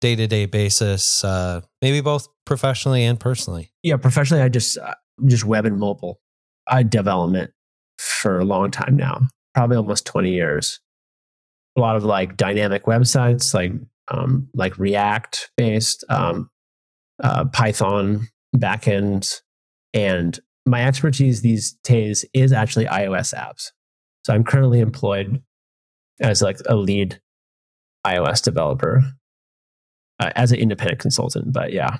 [0.00, 3.70] day to day basis, uh, maybe both professionally and personally.
[3.82, 4.94] yeah, professionally, I just uh,
[5.26, 6.20] just web and mobile
[6.68, 7.52] I development
[7.98, 9.20] for a long time now,
[9.54, 10.80] probably almost twenty years.
[11.76, 13.72] A lot of like dynamic websites, like
[14.08, 16.50] um, like React based, um,
[17.22, 19.40] uh, Python backends,
[19.92, 23.70] and my expertise these days is actually iOS apps.
[24.24, 25.42] So I'm currently employed
[26.20, 27.20] as like a lead
[28.06, 29.02] iOS developer
[30.18, 31.52] uh, as an independent consultant.
[31.52, 31.98] But yeah,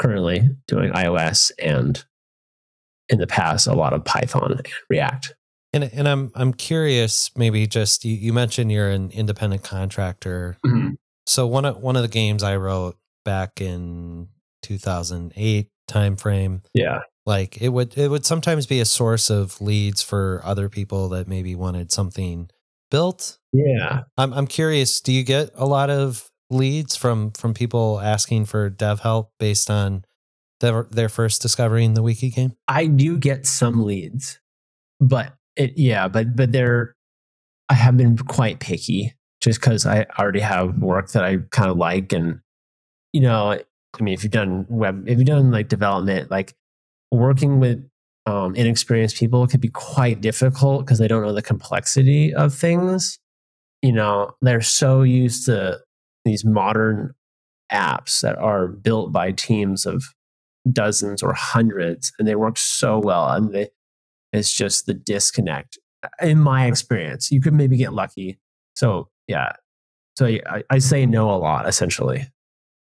[0.00, 2.04] currently doing iOS and
[3.08, 5.34] in the past a lot of Python and React.
[5.72, 10.56] And and I'm I'm curious, maybe just you, you mentioned you're an independent contractor.
[11.26, 14.28] So one of one of the games I wrote back in
[14.62, 17.00] 2008 timeframe, Yeah.
[17.26, 21.28] Like it would it would sometimes be a source of leads for other people that
[21.28, 22.50] maybe wanted something
[22.90, 23.38] built.
[23.52, 24.02] Yeah.
[24.16, 28.68] I'm I'm curious, do you get a lot of leads from from people asking for
[28.70, 30.04] dev help based on
[30.60, 32.52] their their first discovering the wiki game?
[32.68, 34.40] I do get some leads,
[35.00, 36.94] but it, yeah, but, but they're,
[37.68, 41.76] I have been quite picky just because I already have work that I kind of
[41.76, 42.12] like.
[42.12, 42.40] And,
[43.12, 46.54] you know, I mean, if you've done web, if you've done like development, like
[47.16, 47.88] working with
[48.26, 53.18] um, inexperienced people can be quite difficult because they don't know the complexity of things.
[53.82, 55.78] You know, they're so used to
[56.24, 57.14] these modern
[57.72, 60.04] apps that are built by teams of
[60.70, 63.68] dozens or hundreds and they work so well and they,
[64.32, 65.78] it's just the disconnect
[66.22, 68.38] in my experience you could maybe get lucky
[68.74, 69.52] so yeah
[70.16, 72.26] so I, I say no a lot essentially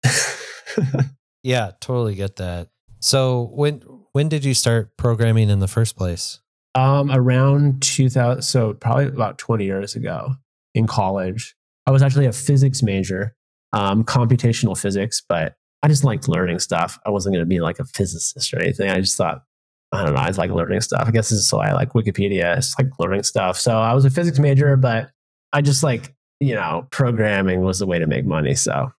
[1.44, 2.70] Yeah, totally get that.
[3.00, 3.82] So when
[4.12, 6.40] when did you start programming in the first place?
[6.76, 10.34] um around 2000 so probably about 20 years ago
[10.76, 11.56] in college.
[11.88, 13.36] I was actually a physics major
[13.74, 17.00] um computational physics but i just liked learning stuff.
[17.06, 18.90] I wasn't going to be like a physicist or anything.
[18.90, 19.44] I just thought
[19.92, 21.08] i don't know i just like learning stuff.
[21.08, 22.58] I guess this is why i like wikipedia.
[22.58, 23.58] It's like learning stuff.
[23.60, 25.10] So i was a physics major but
[25.54, 28.54] i just like you know programming was the way to make money.
[28.54, 28.92] So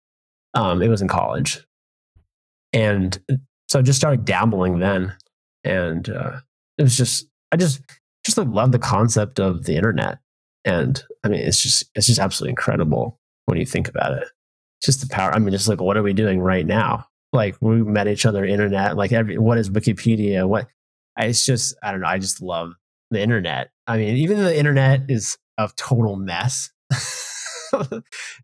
[0.54, 1.64] um it was in college.
[2.72, 3.18] And
[3.70, 5.14] so i just started dabbling then
[5.64, 6.38] and uh
[6.80, 7.82] it was just I just
[8.24, 10.18] just like love the concept of the internet.
[10.64, 14.28] And I mean, it's just it's just absolutely incredible when you think about it.
[14.82, 15.32] Just the power.
[15.32, 17.06] I mean, just like what are we doing right now?
[17.32, 18.96] Like we met each other internet.
[18.96, 20.48] Like every what is Wikipedia?
[20.48, 20.68] What
[21.18, 22.08] it's just I don't know.
[22.08, 22.72] I just love
[23.10, 23.70] the internet.
[23.86, 26.70] I mean, even the internet is a total mess.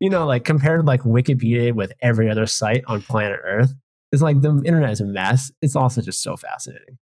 [0.01, 3.73] you know, like compared like Wikipedia with every other site on planet Earth,
[4.12, 5.51] it's like the internet is a mess.
[5.62, 6.99] It's also just so fascinating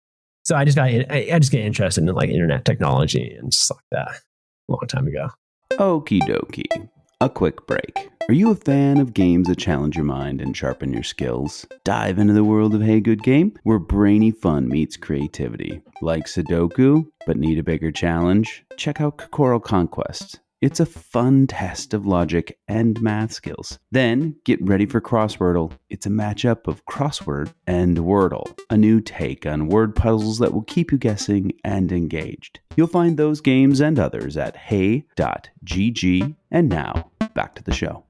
[0.45, 4.07] so I just got I, just get interested in like internet technology and stuff like
[4.07, 4.21] that
[4.69, 5.29] a long time ago.
[5.73, 6.89] Okie dokie.
[7.21, 8.11] A quick break.
[8.29, 11.67] Are you a fan of games that challenge your mind and sharpen your skills?
[11.85, 15.83] Dive into the world of Hey Good Game, where brainy fun meets creativity.
[16.01, 18.65] Like Sudoku, but need a bigger challenge?
[18.77, 20.41] Check out Kakuro Conquest.
[20.63, 23.81] It's a fun test of logic and math skills.
[23.91, 25.73] Then get ready for Crosswordle.
[25.91, 30.63] It's a matchup of crossword and Wordle, a new take on word puzzles that will
[30.63, 32.61] keep you guessing and engaged.
[32.77, 36.37] You'll find those games and others at hey.gg.
[36.53, 38.05] And now, back to the show.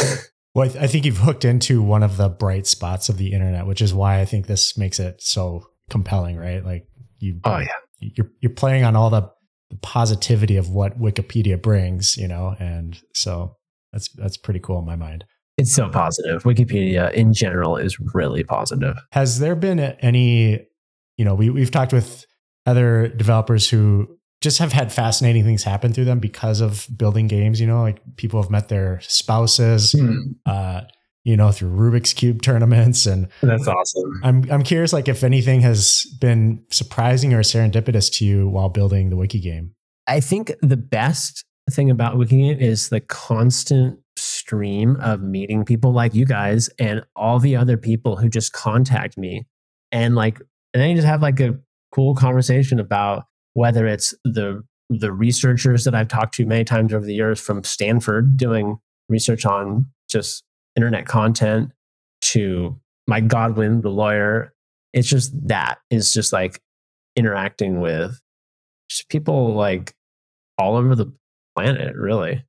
[0.53, 3.33] Well, I, th- I think you've hooked into one of the bright spots of the
[3.33, 6.63] internet, which is why I think this makes it so compelling, right?
[6.63, 6.87] Like
[7.19, 7.67] you, Oh yeah.
[7.99, 9.29] you're you're playing on all the,
[9.69, 13.55] the positivity of what Wikipedia brings, you know, and so
[13.91, 15.25] that's that's pretty cool in my mind.
[15.57, 16.43] It's so positive.
[16.43, 18.97] Wikipedia in general is really positive.
[19.13, 20.59] Has there been any,
[21.17, 22.25] you know, we we've talked with
[22.65, 27.61] other developers who just have had fascinating things happen through them because of building games,
[27.61, 29.95] you know, like people have met their spouses,
[30.45, 30.81] uh,
[31.25, 34.21] you know, through Rubik's Cube tournaments and That's awesome.
[34.23, 39.09] I'm I'm curious, like if anything has been surprising or serendipitous to you while building
[39.09, 39.73] the wiki game.
[40.07, 46.13] I think the best thing about Wikigame is the constant stream of meeting people like
[46.13, 49.45] you guys and all the other people who just contact me
[49.91, 50.39] and like
[50.73, 51.57] and then you just have like a
[51.91, 57.05] cool conversation about whether it's the the researchers that I've talked to many times over
[57.05, 58.77] the years from Stanford doing
[59.09, 60.43] research on just
[60.75, 61.71] internet content
[62.21, 64.53] to Mike Godwin, the lawyer.
[64.93, 66.61] It's just that is just like
[67.15, 68.19] interacting with
[68.89, 69.93] just people like
[70.57, 71.11] all over the
[71.55, 72.45] planet, really.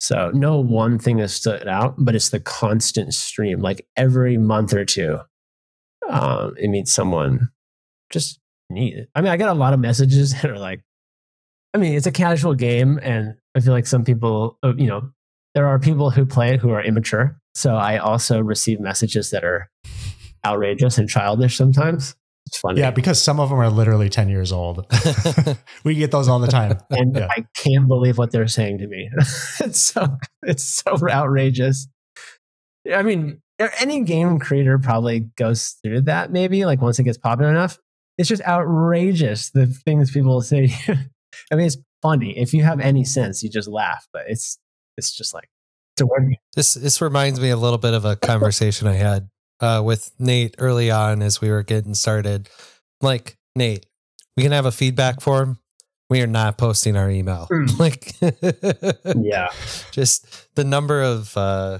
[0.00, 3.60] So no one thing has stood out, but it's the constant stream.
[3.60, 5.20] Like every month or two,
[6.08, 7.50] um, it meets someone
[8.10, 9.06] just neat.
[9.14, 10.82] I mean, I get a lot of messages that are like,
[11.74, 15.10] I mean, it's a casual game, and I feel like some people, uh, you know,
[15.54, 17.38] there are people who play it who are immature.
[17.54, 19.70] So I also receive messages that are
[20.44, 22.14] outrageous and childish sometimes.
[22.46, 22.80] It's funny.
[22.80, 24.86] Yeah, because some of them are literally 10 years old.
[25.84, 26.78] we get those all the time.
[26.90, 27.28] and Yeah.
[27.30, 29.08] I can't believe what they're saying to me.
[29.60, 31.88] it's so it's so outrageous.
[32.92, 33.40] I mean,
[33.78, 36.32] any game creator probably goes through that.
[36.32, 37.78] Maybe like once it gets popular enough,
[38.18, 40.74] it's just outrageous the things people say.
[41.50, 44.06] I mean, it's funny if you have any sense, you just laugh.
[44.12, 44.58] But it's
[44.96, 45.48] it's just like
[46.02, 46.36] it's a.
[46.56, 49.28] This this reminds me a little bit of a conversation I had
[49.60, 52.48] uh, with Nate early on as we were getting started.
[53.00, 53.86] Like Nate,
[54.36, 55.58] we can have a feedback form.
[56.10, 57.48] We are not posting our email.
[57.50, 57.78] Mm.
[57.78, 58.14] like,
[59.16, 59.48] Yeah,
[59.92, 61.78] just the number of uh,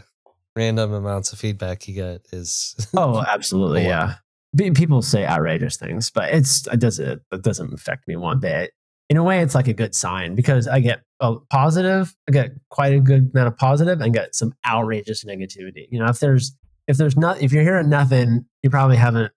[0.56, 3.84] random amounts of feedback you get is Oh, absolutely.
[3.84, 4.14] Yeah.
[4.56, 8.72] People say outrageous things, but it's it doesn't it doesn't affect me one bit.
[9.12, 12.52] In a way, it's like a good sign because I get a positive, I get
[12.70, 15.86] quite a good amount of positive, and get some outrageous negativity.
[15.90, 16.56] You know, if there's
[16.88, 19.30] if there's not if you're hearing nothing, you probably haven't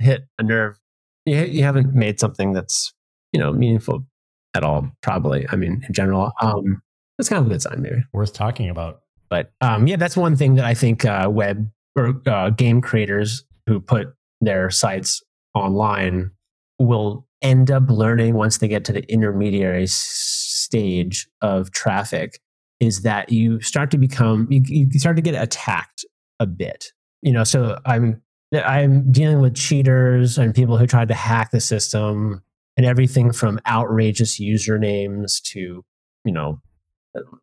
[0.00, 0.78] hit a nerve.
[1.24, 2.92] You you haven't made something that's
[3.32, 4.04] you know meaningful
[4.52, 4.90] at all.
[5.00, 5.46] Probably.
[5.48, 6.82] I mean, in general, um,
[7.16, 8.04] that's kind of a good sign, maybe.
[8.12, 9.00] Worth talking about.
[9.30, 13.44] But um, yeah, that's one thing that I think uh, web or uh, game creators
[13.66, 14.08] who put
[14.42, 15.22] their sites
[15.54, 16.32] online
[16.78, 22.40] will end up learning once they get to the intermediary stage of traffic
[22.80, 26.04] is that you start to become you, you start to get attacked
[26.40, 26.92] a bit.
[27.20, 28.20] You know so i'm
[28.52, 32.42] i'm dealing with cheaters and people who tried to hack the system
[32.76, 35.84] and everything from outrageous usernames to
[36.24, 36.60] you know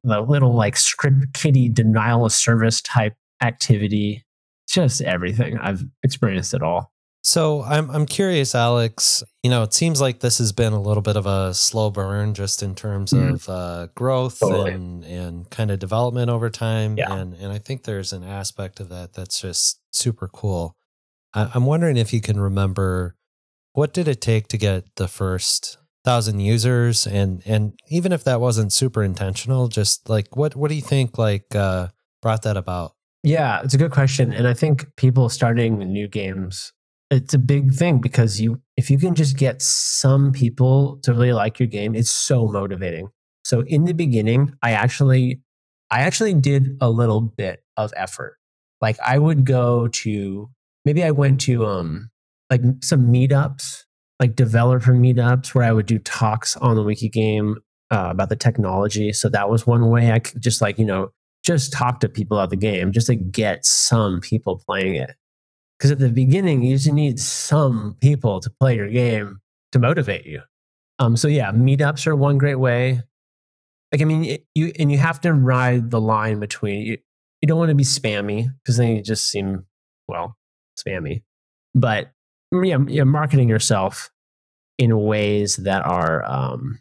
[0.03, 4.25] the little like script kiddie denial of service type activity.
[4.67, 5.57] Just everything.
[5.57, 9.23] I've experienced it all So I'm I'm curious, Alex.
[9.43, 12.33] You know, it seems like this has been a little bit of a slow burn,
[12.33, 13.33] just in terms Mhm.
[13.33, 14.71] of uh, growth Totally.
[14.71, 16.97] and and kind of development over time.
[16.97, 17.13] Yeah.
[17.13, 20.75] And and I think there's an aspect of that that's just super cool.
[21.33, 23.15] I, I'm wondering if you can remember
[23.73, 28.39] what did it take to get the first thousand users, and and even if that
[28.39, 31.89] wasn't super intentional, just like what what do you think like uh,
[32.21, 32.93] brought that about?
[33.23, 34.31] Yeah, it's a good question.
[34.31, 36.71] And I think people starting new games,
[37.11, 41.33] it's a big thing because you if you can just get some people to really
[41.33, 43.09] like your game, it's so motivating.
[43.43, 45.41] So in the beginning, I actually
[45.89, 48.37] I actually did a little bit of effort.
[48.81, 50.49] Like I would go to
[50.85, 52.09] maybe I went to um
[52.49, 53.83] like some meetups,
[54.19, 57.57] like developer meetups where I would do talks on the wiki game
[57.91, 59.13] uh, about the technology.
[59.13, 61.09] So that was one way I could just like, you know,
[61.43, 65.15] just talk to people about the game just to get some people playing it.
[65.79, 69.39] Because at the beginning, you just need some people to play your game
[69.71, 70.41] to motivate you.
[70.99, 73.01] Um, so yeah, meetups are one great way.
[73.91, 76.97] like I mean, it, you and you have to ride the line between you.
[77.41, 79.65] You don't want to be spammy because then you just seem
[80.09, 80.35] well
[80.77, 81.23] spammy.
[81.73, 82.11] But
[82.51, 84.11] yeah, yeah marketing yourself
[84.77, 86.79] in ways that are um,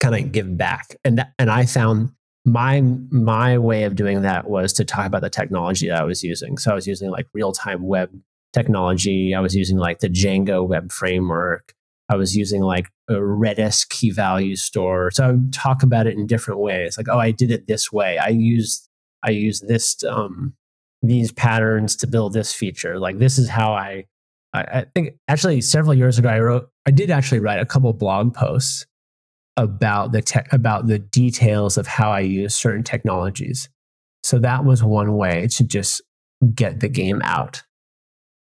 [0.00, 2.10] kind of give back, and that, and I found
[2.44, 6.22] my my way of doing that was to talk about the technology that I was
[6.22, 6.58] using.
[6.58, 8.10] So I was using like real time web
[8.52, 9.34] technology.
[9.34, 11.74] I was using like the Django web framework.
[12.10, 15.10] I was using like a Redis key value store.
[15.10, 16.98] So I would talk about it in different ways.
[16.98, 18.18] Like, oh, I did it this way.
[18.18, 18.88] I used
[19.22, 20.54] I used this um,
[21.02, 22.98] these patterns to build this feature.
[22.98, 24.04] Like this is how I.
[24.52, 27.92] I, I think actually several years ago I wrote I did actually write a couple
[27.92, 28.86] blog posts
[29.56, 33.68] about the tech about the details of how I use certain technologies.
[34.22, 36.02] So that was one way to just
[36.54, 37.62] get the game out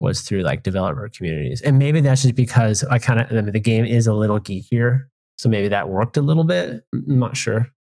[0.01, 1.63] was through like developer communities.
[1.63, 4.41] And maybe that's just because I kind of I mean, the game is a little
[4.41, 5.07] geekier.
[5.39, 6.85] So maybe that worked a little bit.
[6.93, 7.71] I'm not sure.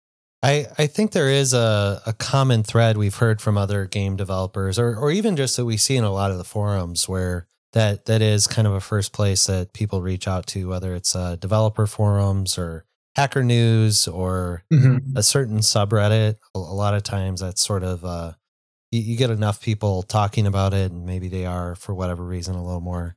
[0.43, 4.79] I, I think there is a, a common thread we've heard from other game developers
[4.79, 8.05] or, or even just that we see in a lot of the forums where that
[8.07, 11.37] that is kind of a first place that people reach out to, whether it's uh,
[11.37, 12.85] developer forums or
[13.17, 15.17] Hacker News or mm-hmm.
[15.17, 16.37] a certain subreddit.
[16.55, 18.33] A, a, lot of times that's sort of uh,
[18.93, 22.55] you, you, get enough people talking about it, and maybe they are for whatever reason
[22.55, 23.17] a little more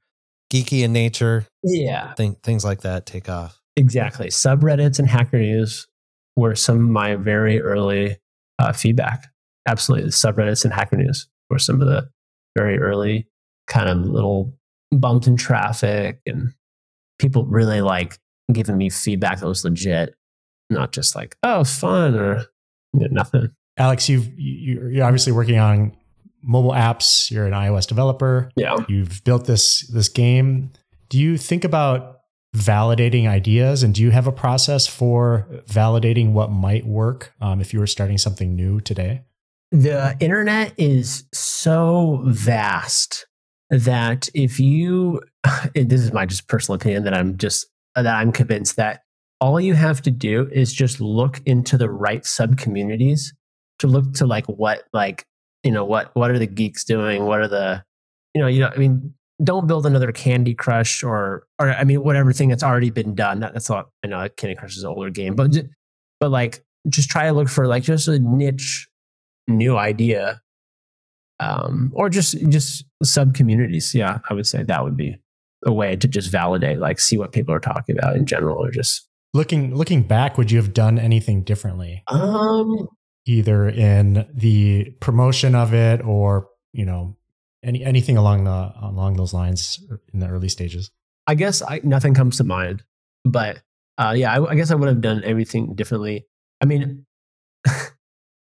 [0.52, 1.45] geeky in nature.
[1.64, 3.60] Yeah, Think, things like that take off.
[3.76, 4.28] Exactly.
[4.28, 5.86] Subreddits and Hacker News
[6.38, 8.18] were some of my very early
[8.58, 9.28] uh, feedback.
[9.68, 12.10] Absolutely, the subreddits and Hacker News were some of the
[12.58, 13.28] very early
[13.68, 14.58] kind of little
[14.91, 16.54] bumps in traffic and
[17.20, 18.18] people really like
[18.52, 20.16] giving me feedback that was legit,
[20.70, 22.45] not just like, oh, fun or
[22.93, 23.50] you know, nothing.
[23.78, 25.95] Alex, you've you're obviously working on
[26.41, 27.32] mobile apps.
[27.32, 28.52] You're an iOS developer.
[28.56, 30.72] Yeah, you've built this this game.
[31.10, 32.20] Do you think about
[32.56, 37.74] validating ideas, and do you have a process for validating what might work um, if
[37.74, 39.24] you were starting something new today?
[39.72, 43.28] The internet is so vast
[43.70, 45.22] that if you,
[45.76, 47.68] this is my just personal opinion that I'm just
[48.04, 49.02] that I'm convinced that
[49.41, 53.34] all you have to do is just look into the right sub communities
[53.80, 55.26] to look to like what like
[55.64, 57.26] you know what what are the geeks doing?
[57.26, 57.84] What are the
[58.34, 62.04] you know you know i mean don't build another candy crush or or i mean
[62.04, 63.39] whatever thing that's already been done.
[63.39, 65.56] That's not i know candy crush is an older game but
[66.20, 68.88] but like just try to look for like just a niche
[69.47, 70.41] new idea
[71.39, 75.18] um or just just sub communities yeah i would say that would be
[75.66, 78.72] a way to just validate, like see what people are talking about in general, or
[78.72, 80.38] just looking looking back.
[80.38, 82.03] Would you have done anything differently?
[82.07, 82.88] Um,
[83.26, 87.18] either in the promotion of it, or you know,
[87.64, 89.84] any anything along the along those lines
[90.14, 90.91] in the early stages.
[91.28, 92.84] I guess I, nothing comes to mind,
[93.24, 93.62] but
[93.97, 96.26] uh, yeah, I, I guess I would have done everything differently.
[96.62, 97.05] I mean,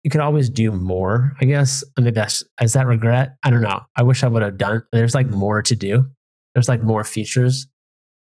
[0.05, 1.33] you could always do more.
[1.41, 1.83] I guess.
[1.97, 3.37] I mean, that's is that regret?
[3.43, 3.81] I don't know.
[3.97, 4.85] I wish I would have done.
[4.93, 6.07] There's like more to do
[6.61, 7.67] there's like more features.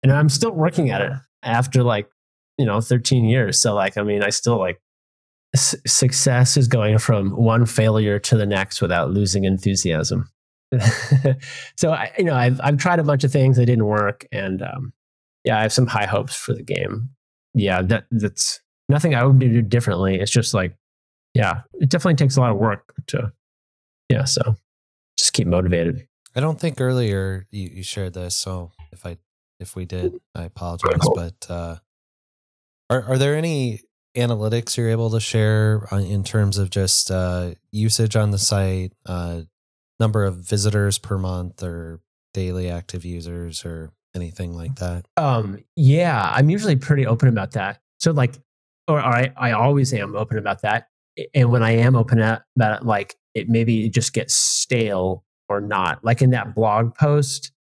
[0.03, 1.13] And i'm still working at it
[1.43, 2.09] after like
[2.59, 3.59] you know 13 years.
[3.61, 4.79] So like i mean i still like
[5.55, 10.31] s- success is going from one failure to the next without losing enthusiasm.
[11.77, 13.57] So I, you know I've, I've tried a bunch of things.
[13.57, 14.27] That didn't work.
[14.33, 14.93] And um,
[15.45, 17.09] yeah i have some high hopes for the game.
[17.55, 18.61] Yeah that that's
[18.91, 20.21] nothing i would do differently.
[20.21, 20.77] It's just like
[21.33, 23.33] yeah it definitely takes a lot of work to
[24.11, 24.57] yeah so
[25.19, 26.07] just keep motivated
[26.37, 29.17] I don't think earlier you, you shared this, so if I
[29.59, 31.01] if we did, I apologize.
[31.15, 31.77] But uh,
[32.91, 33.81] are are there any
[34.15, 39.43] analytics you're able to share in terms of just uh, usage on the site, uh,
[39.99, 42.01] number of visitors per month, or
[42.35, 45.07] daily active users, or anything like that?
[45.17, 47.81] Um, yeah, I'm usually pretty open about that.
[47.99, 48.35] So like,
[48.87, 50.89] or I I always am open about that.
[51.35, 56.05] And when I am open about it, like it maybe just gets stale or not.
[56.05, 57.53] Like in that blog post,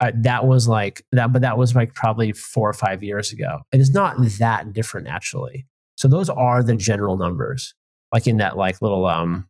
[0.00, 3.60] uh, that was like that, but that was like probably four or five years ago.
[3.72, 5.66] It is not that different actually.
[5.96, 7.74] So those are the general numbers,
[8.12, 9.48] like in that like little um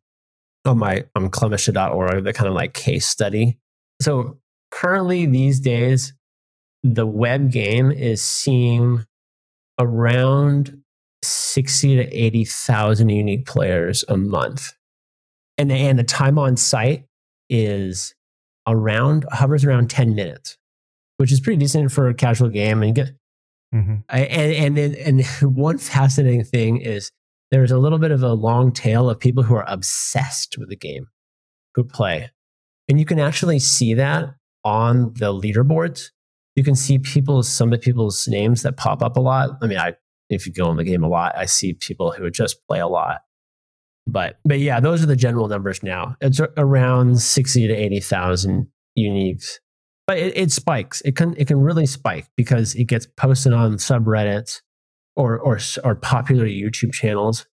[0.64, 3.58] on my um clemesha.org, the kind of like case study.
[4.00, 4.38] So
[4.70, 6.12] currently these days,
[6.82, 9.04] the web game is seeing
[9.78, 10.82] around
[11.22, 14.74] 60 to 80,000 unique players a month.
[15.58, 17.05] And, and the time on site
[17.48, 18.14] is
[18.66, 20.58] around hovers around 10 minutes,
[21.18, 22.82] which is pretty decent for a casual game.
[22.82, 23.10] And get
[23.74, 23.96] mm-hmm.
[24.08, 25.26] and and and
[25.56, 27.12] one fascinating thing is
[27.50, 30.76] there's a little bit of a long tail of people who are obsessed with the
[30.76, 31.08] game
[31.74, 32.30] who play,
[32.88, 34.34] and you can actually see that
[34.64, 36.10] on the leaderboards.
[36.56, 39.50] You can see people's some of the people's names that pop up a lot.
[39.62, 39.94] I mean, I
[40.28, 42.88] if you go in the game a lot, I see people who just play a
[42.88, 43.20] lot.
[44.06, 46.16] But but yeah, those are the general numbers now.
[46.20, 49.58] It's around sixty to eighty thousand uniques,
[50.06, 51.00] but it, it spikes.
[51.02, 54.60] It can it can really spike because it gets posted on subreddits
[55.16, 57.46] or or or popular YouTube channels,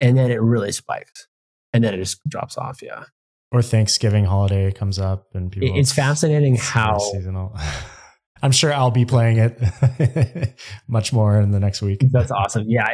[0.00, 1.28] and then it really spikes,
[1.72, 2.82] and then it just drops off.
[2.82, 3.04] Yeah.
[3.52, 5.78] Or Thanksgiving holiday comes up and people.
[5.78, 7.56] It's fascinating how seasonal.
[8.42, 10.54] I'm sure I'll be playing it
[10.88, 12.00] much more in the next week.
[12.10, 12.64] That's awesome.
[12.68, 12.86] Yeah.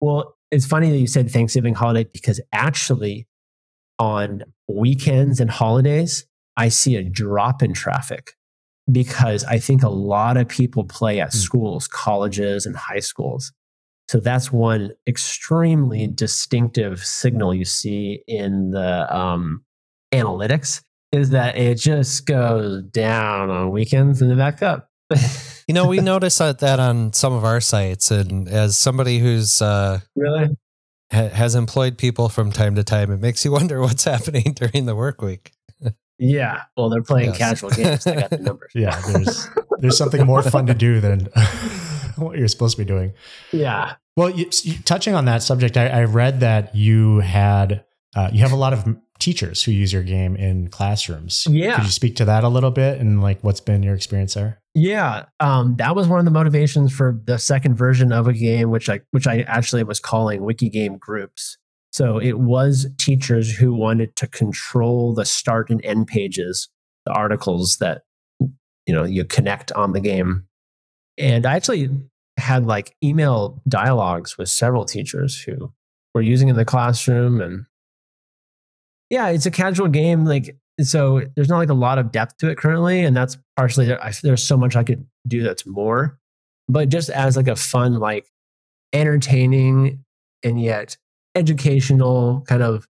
[0.00, 3.26] Well, it's funny that you said Thanksgiving holiday because actually
[3.98, 6.26] on weekends and holidays,
[6.56, 8.32] I see a drop in traffic
[8.90, 11.38] because I think a lot of people play at hmm.
[11.38, 13.52] schools, colleges, and high schools.
[14.08, 19.64] So that's one extremely distinctive signal you see in the um,
[20.12, 20.82] analytics
[21.12, 24.90] is that it just goes down on weekends and then back up.
[25.68, 30.00] you know, we notice that on some of our sites, and as somebody who's uh,
[30.16, 30.56] really
[31.12, 34.86] ha- has employed people from time to time, it makes you wonder what's happening during
[34.86, 35.52] the work week.
[36.18, 37.38] yeah, well, they're playing yes.
[37.38, 38.04] casual games.
[38.04, 38.72] They got the numbers.
[38.74, 39.48] yeah, there's
[39.78, 41.20] there's something more fun to do than
[42.16, 43.12] what you're supposed to be doing.
[43.52, 43.96] Yeah.
[44.16, 47.84] Well, you, you, touching on that subject, I, I read that you had
[48.16, 51.44] uh, you have a lot of teachers who use your game in classrooms.
[51.48, 51.76] Yeah.
[51.76, 54.60] Could you speak to that a little bit and like what's been your experience there?
[54.74, 58.70] Yeah, um, that was one of the motivations for the second version of a game,
[58.70, 61.58] which I which I actually was calling Wiki Game Groups.
[61.90, 66.68] So it was teachers who wanted to control the start and end pages,
[67.06, 68.02] the articles that
[68.40, 70.44] you know you connect on the game.
[71.16, 71.90] And I actually
[72.36, 75.72] had like email dialogues with several teachers who
[76.14, 77.66] were using in the classroom and
[79.10, 80.24] yeah, it's a casual game.
[80.24, 83.04] Like, so there's not like a lot of depth to it currently.
[83.04, 86.18] And that's partially, there, I, there's so much I could do that's more.
[86.68, 88.26] But just as like a fun, like
[88.92, 90.04] entertaining
[90.42, 90.96] and yet
[91.34, 92.86] educational kind of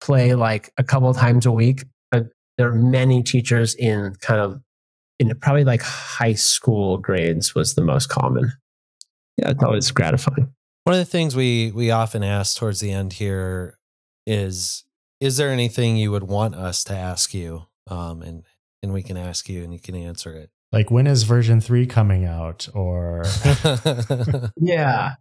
[0.00, 1.84] play, like a couple times a week.
[2.12, 2.22] Uh,
[2.58, 4.60] there are many teachers in kind of
[5.18, 8.52] in probably like high school grades was the most common.
[9.36, 10.52] Yeah, it's always gratifying.
[10.84, 13.78] One of the things we we often ask towards the end here
[14.26, 14.84] is
[15.24, 17.64] is there anything you would want us to ask you?
[17.88, 18.44] Um, and
[18.82, 20.50] and we can ask you, and you can answer it.
[20.70, 22.68] Like when is version three coming out?
[22.74, 23.24] Or
[24.56, 25.14] yeah,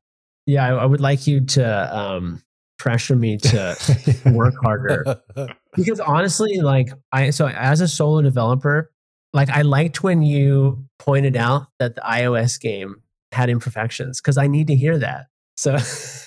[0.46, 2.44] yeah, I, I, would like you to um,
[2.78, 5.22] pressure me to work harder
[5.76, 8.92] because honestly, like I so as a solo developer,
[9.32, 13.02] like I liked when you pointed out that the iOS game
[13.32, 15.28] had imperfections because I need to hear that.
[15.56, 15.78] So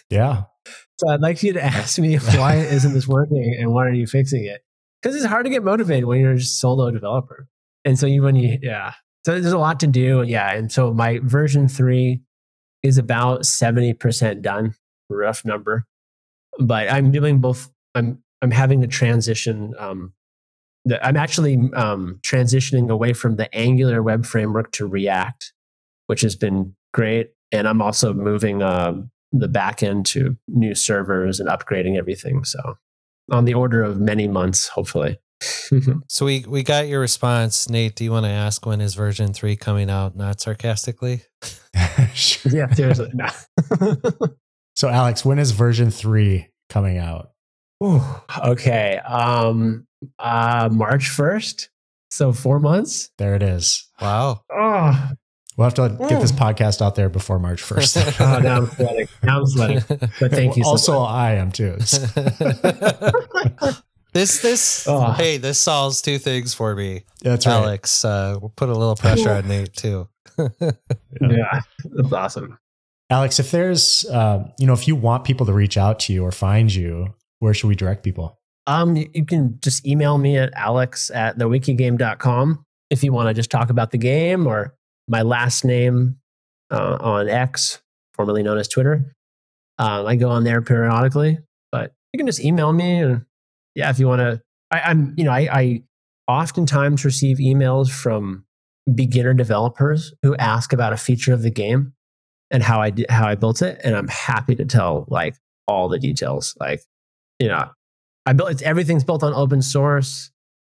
[0.08, 0.44] yeah,
[0.98, 4.06] so I'd like you to ask me why isn't this working and why are you
[4.06, 4.62] fixing it?
[5.02, 7.48] Because it's hard to get motivated when you're a solo developer.
[7.84, 8.94] And so you when you yeah.
[9.24, 10.22] So there's a lot to do.
[10.22, 10.52] Yeah.
[10.52, 12.20] And so my version three
[12.82, 14.74] is about 70% done,
[15.08, 15.84] rough number.
[16.58, 20.12] But I'm doing both I'm I'm having to transition um
[20.86, 25.52] the, I'm actually um, transitioning away from the Angular web framework to React,
[26.06, 27.30] which has been great.
[27.50, 32.44] And I'm also moving um, the back end to new servers and upgrading everything.
[32.44, 32.78] So
[33.30, 35.18] on the order of many months, hopefully.
[36.08, 37.94] so we we got your response, Nate.
[37.94, 40.16] Do you want to ask when is version three coming out?
[40.16, 41.22] Not sarcastically.
[41.74, 43.10] yeah, seriously.
[43.12, 43.28] No.
[44.76, 47.32] so Alex, when is version three coming out?
[47.84, 48.02] Ooh,
[48.46, 48.98] okay.
[48.98, 49.86] Um
[50.18, 51.68] uh March 1st.
[52.10, 53.10] So four months.
[53.18, 53.86] There it is.
[54.00, 54.42] Wow.
[54.50, 55.10] Oh,
[55.56, 58.20] We'll have to get this podcast out there before March 1st.
[58.36, 59.08] oh, now I'm sweating.
[59.22, 59.82] Now I'm sweating.
[59.88, 60.64] But thank you.
[60.64, 61.10] So also, much.
[61.10, 61.76] I am too.
[64.12, 65.12] this, this, oh.
[65.12, 67.04] hey, this solves two things for me.
[67.22, 67.54] That's right.
[67.54, 70.10] Alex, uh, we'll put a little pressure on Nate too.
[70.38, 70.48] yeah.
[71.22, 72.58] yeah, that's awesome.
[73.08, 76.22] Alex, if there's, uh, you know, if you want people to reach out to you
[76.22, 78.38] or find you, where should we direct people?
[78.66, 83.48] Um, you can just email me at alex at thewikigame.com if you want to just
[83.48, 84.74] talk about the game or
[85.08, 86.18] my last name
[86.70, 87.80] uh, on X,
[88.14, 89.12] formerly known as Twitter.
[89.78, 91.38] Um, I go on there periodically,
[91.70, 92.98] but you can just email me.
[92.98, 93.24] And
[93.74, 94.40] yeah, if you want to,
[94.70, 95.82] I'm, you know, I, I
[96.28, 98.44] oftentimes receive emails from
[98.92, 101.92] beginner developers who ask about a feature of the game
[102.50, 105.36] and how I did, how I built it, and I'm happy to tell like
[105.68, 106.56] all the details.
[106.58, 106.82] Like,
[107.38, 107.68] you know,
[108.24, 110.30] I built it's everything's built on open source.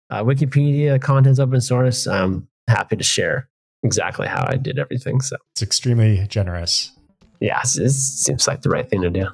[0.10, 2.08] Uh, Wikipedia content's open source.
[2.08, 3.50] I'm happy to share
[3.84, 5.22] exactly how I did everything.
[5.22, 6.92] So it's extremely generous.
[7.40, 9.28] Yeah, it seems like the right thing to do.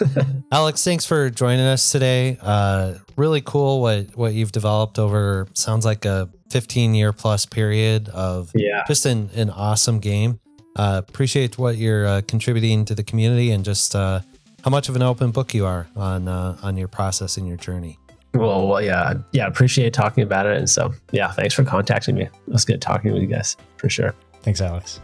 [0.52, 2.38] Alex, thanks for joining us today.
[2.40, 8.08] Uh, really cool what what you've developed over sounds like a 15 year plus period
[8.10, 8.84] of yeah.
[8.86, 10.40] just an, an awesome game.
[10.76, 14.20] Uh, appreciate what you're uh, contributing to the community and just uh,
[14.64, 17.56] how much of an open book you are on uh, on your process and your
[17.56, 17.98] journey.
[18.34, 19.46] Well, well, yeah, yeah.
[19.46, 22.22] Appreciate talking about it, and so yeah, thanks for contacting me.
[22.24, 24.14] It was good talking with you guys for sure.
[24.42, 25.00] Thanks, Alex.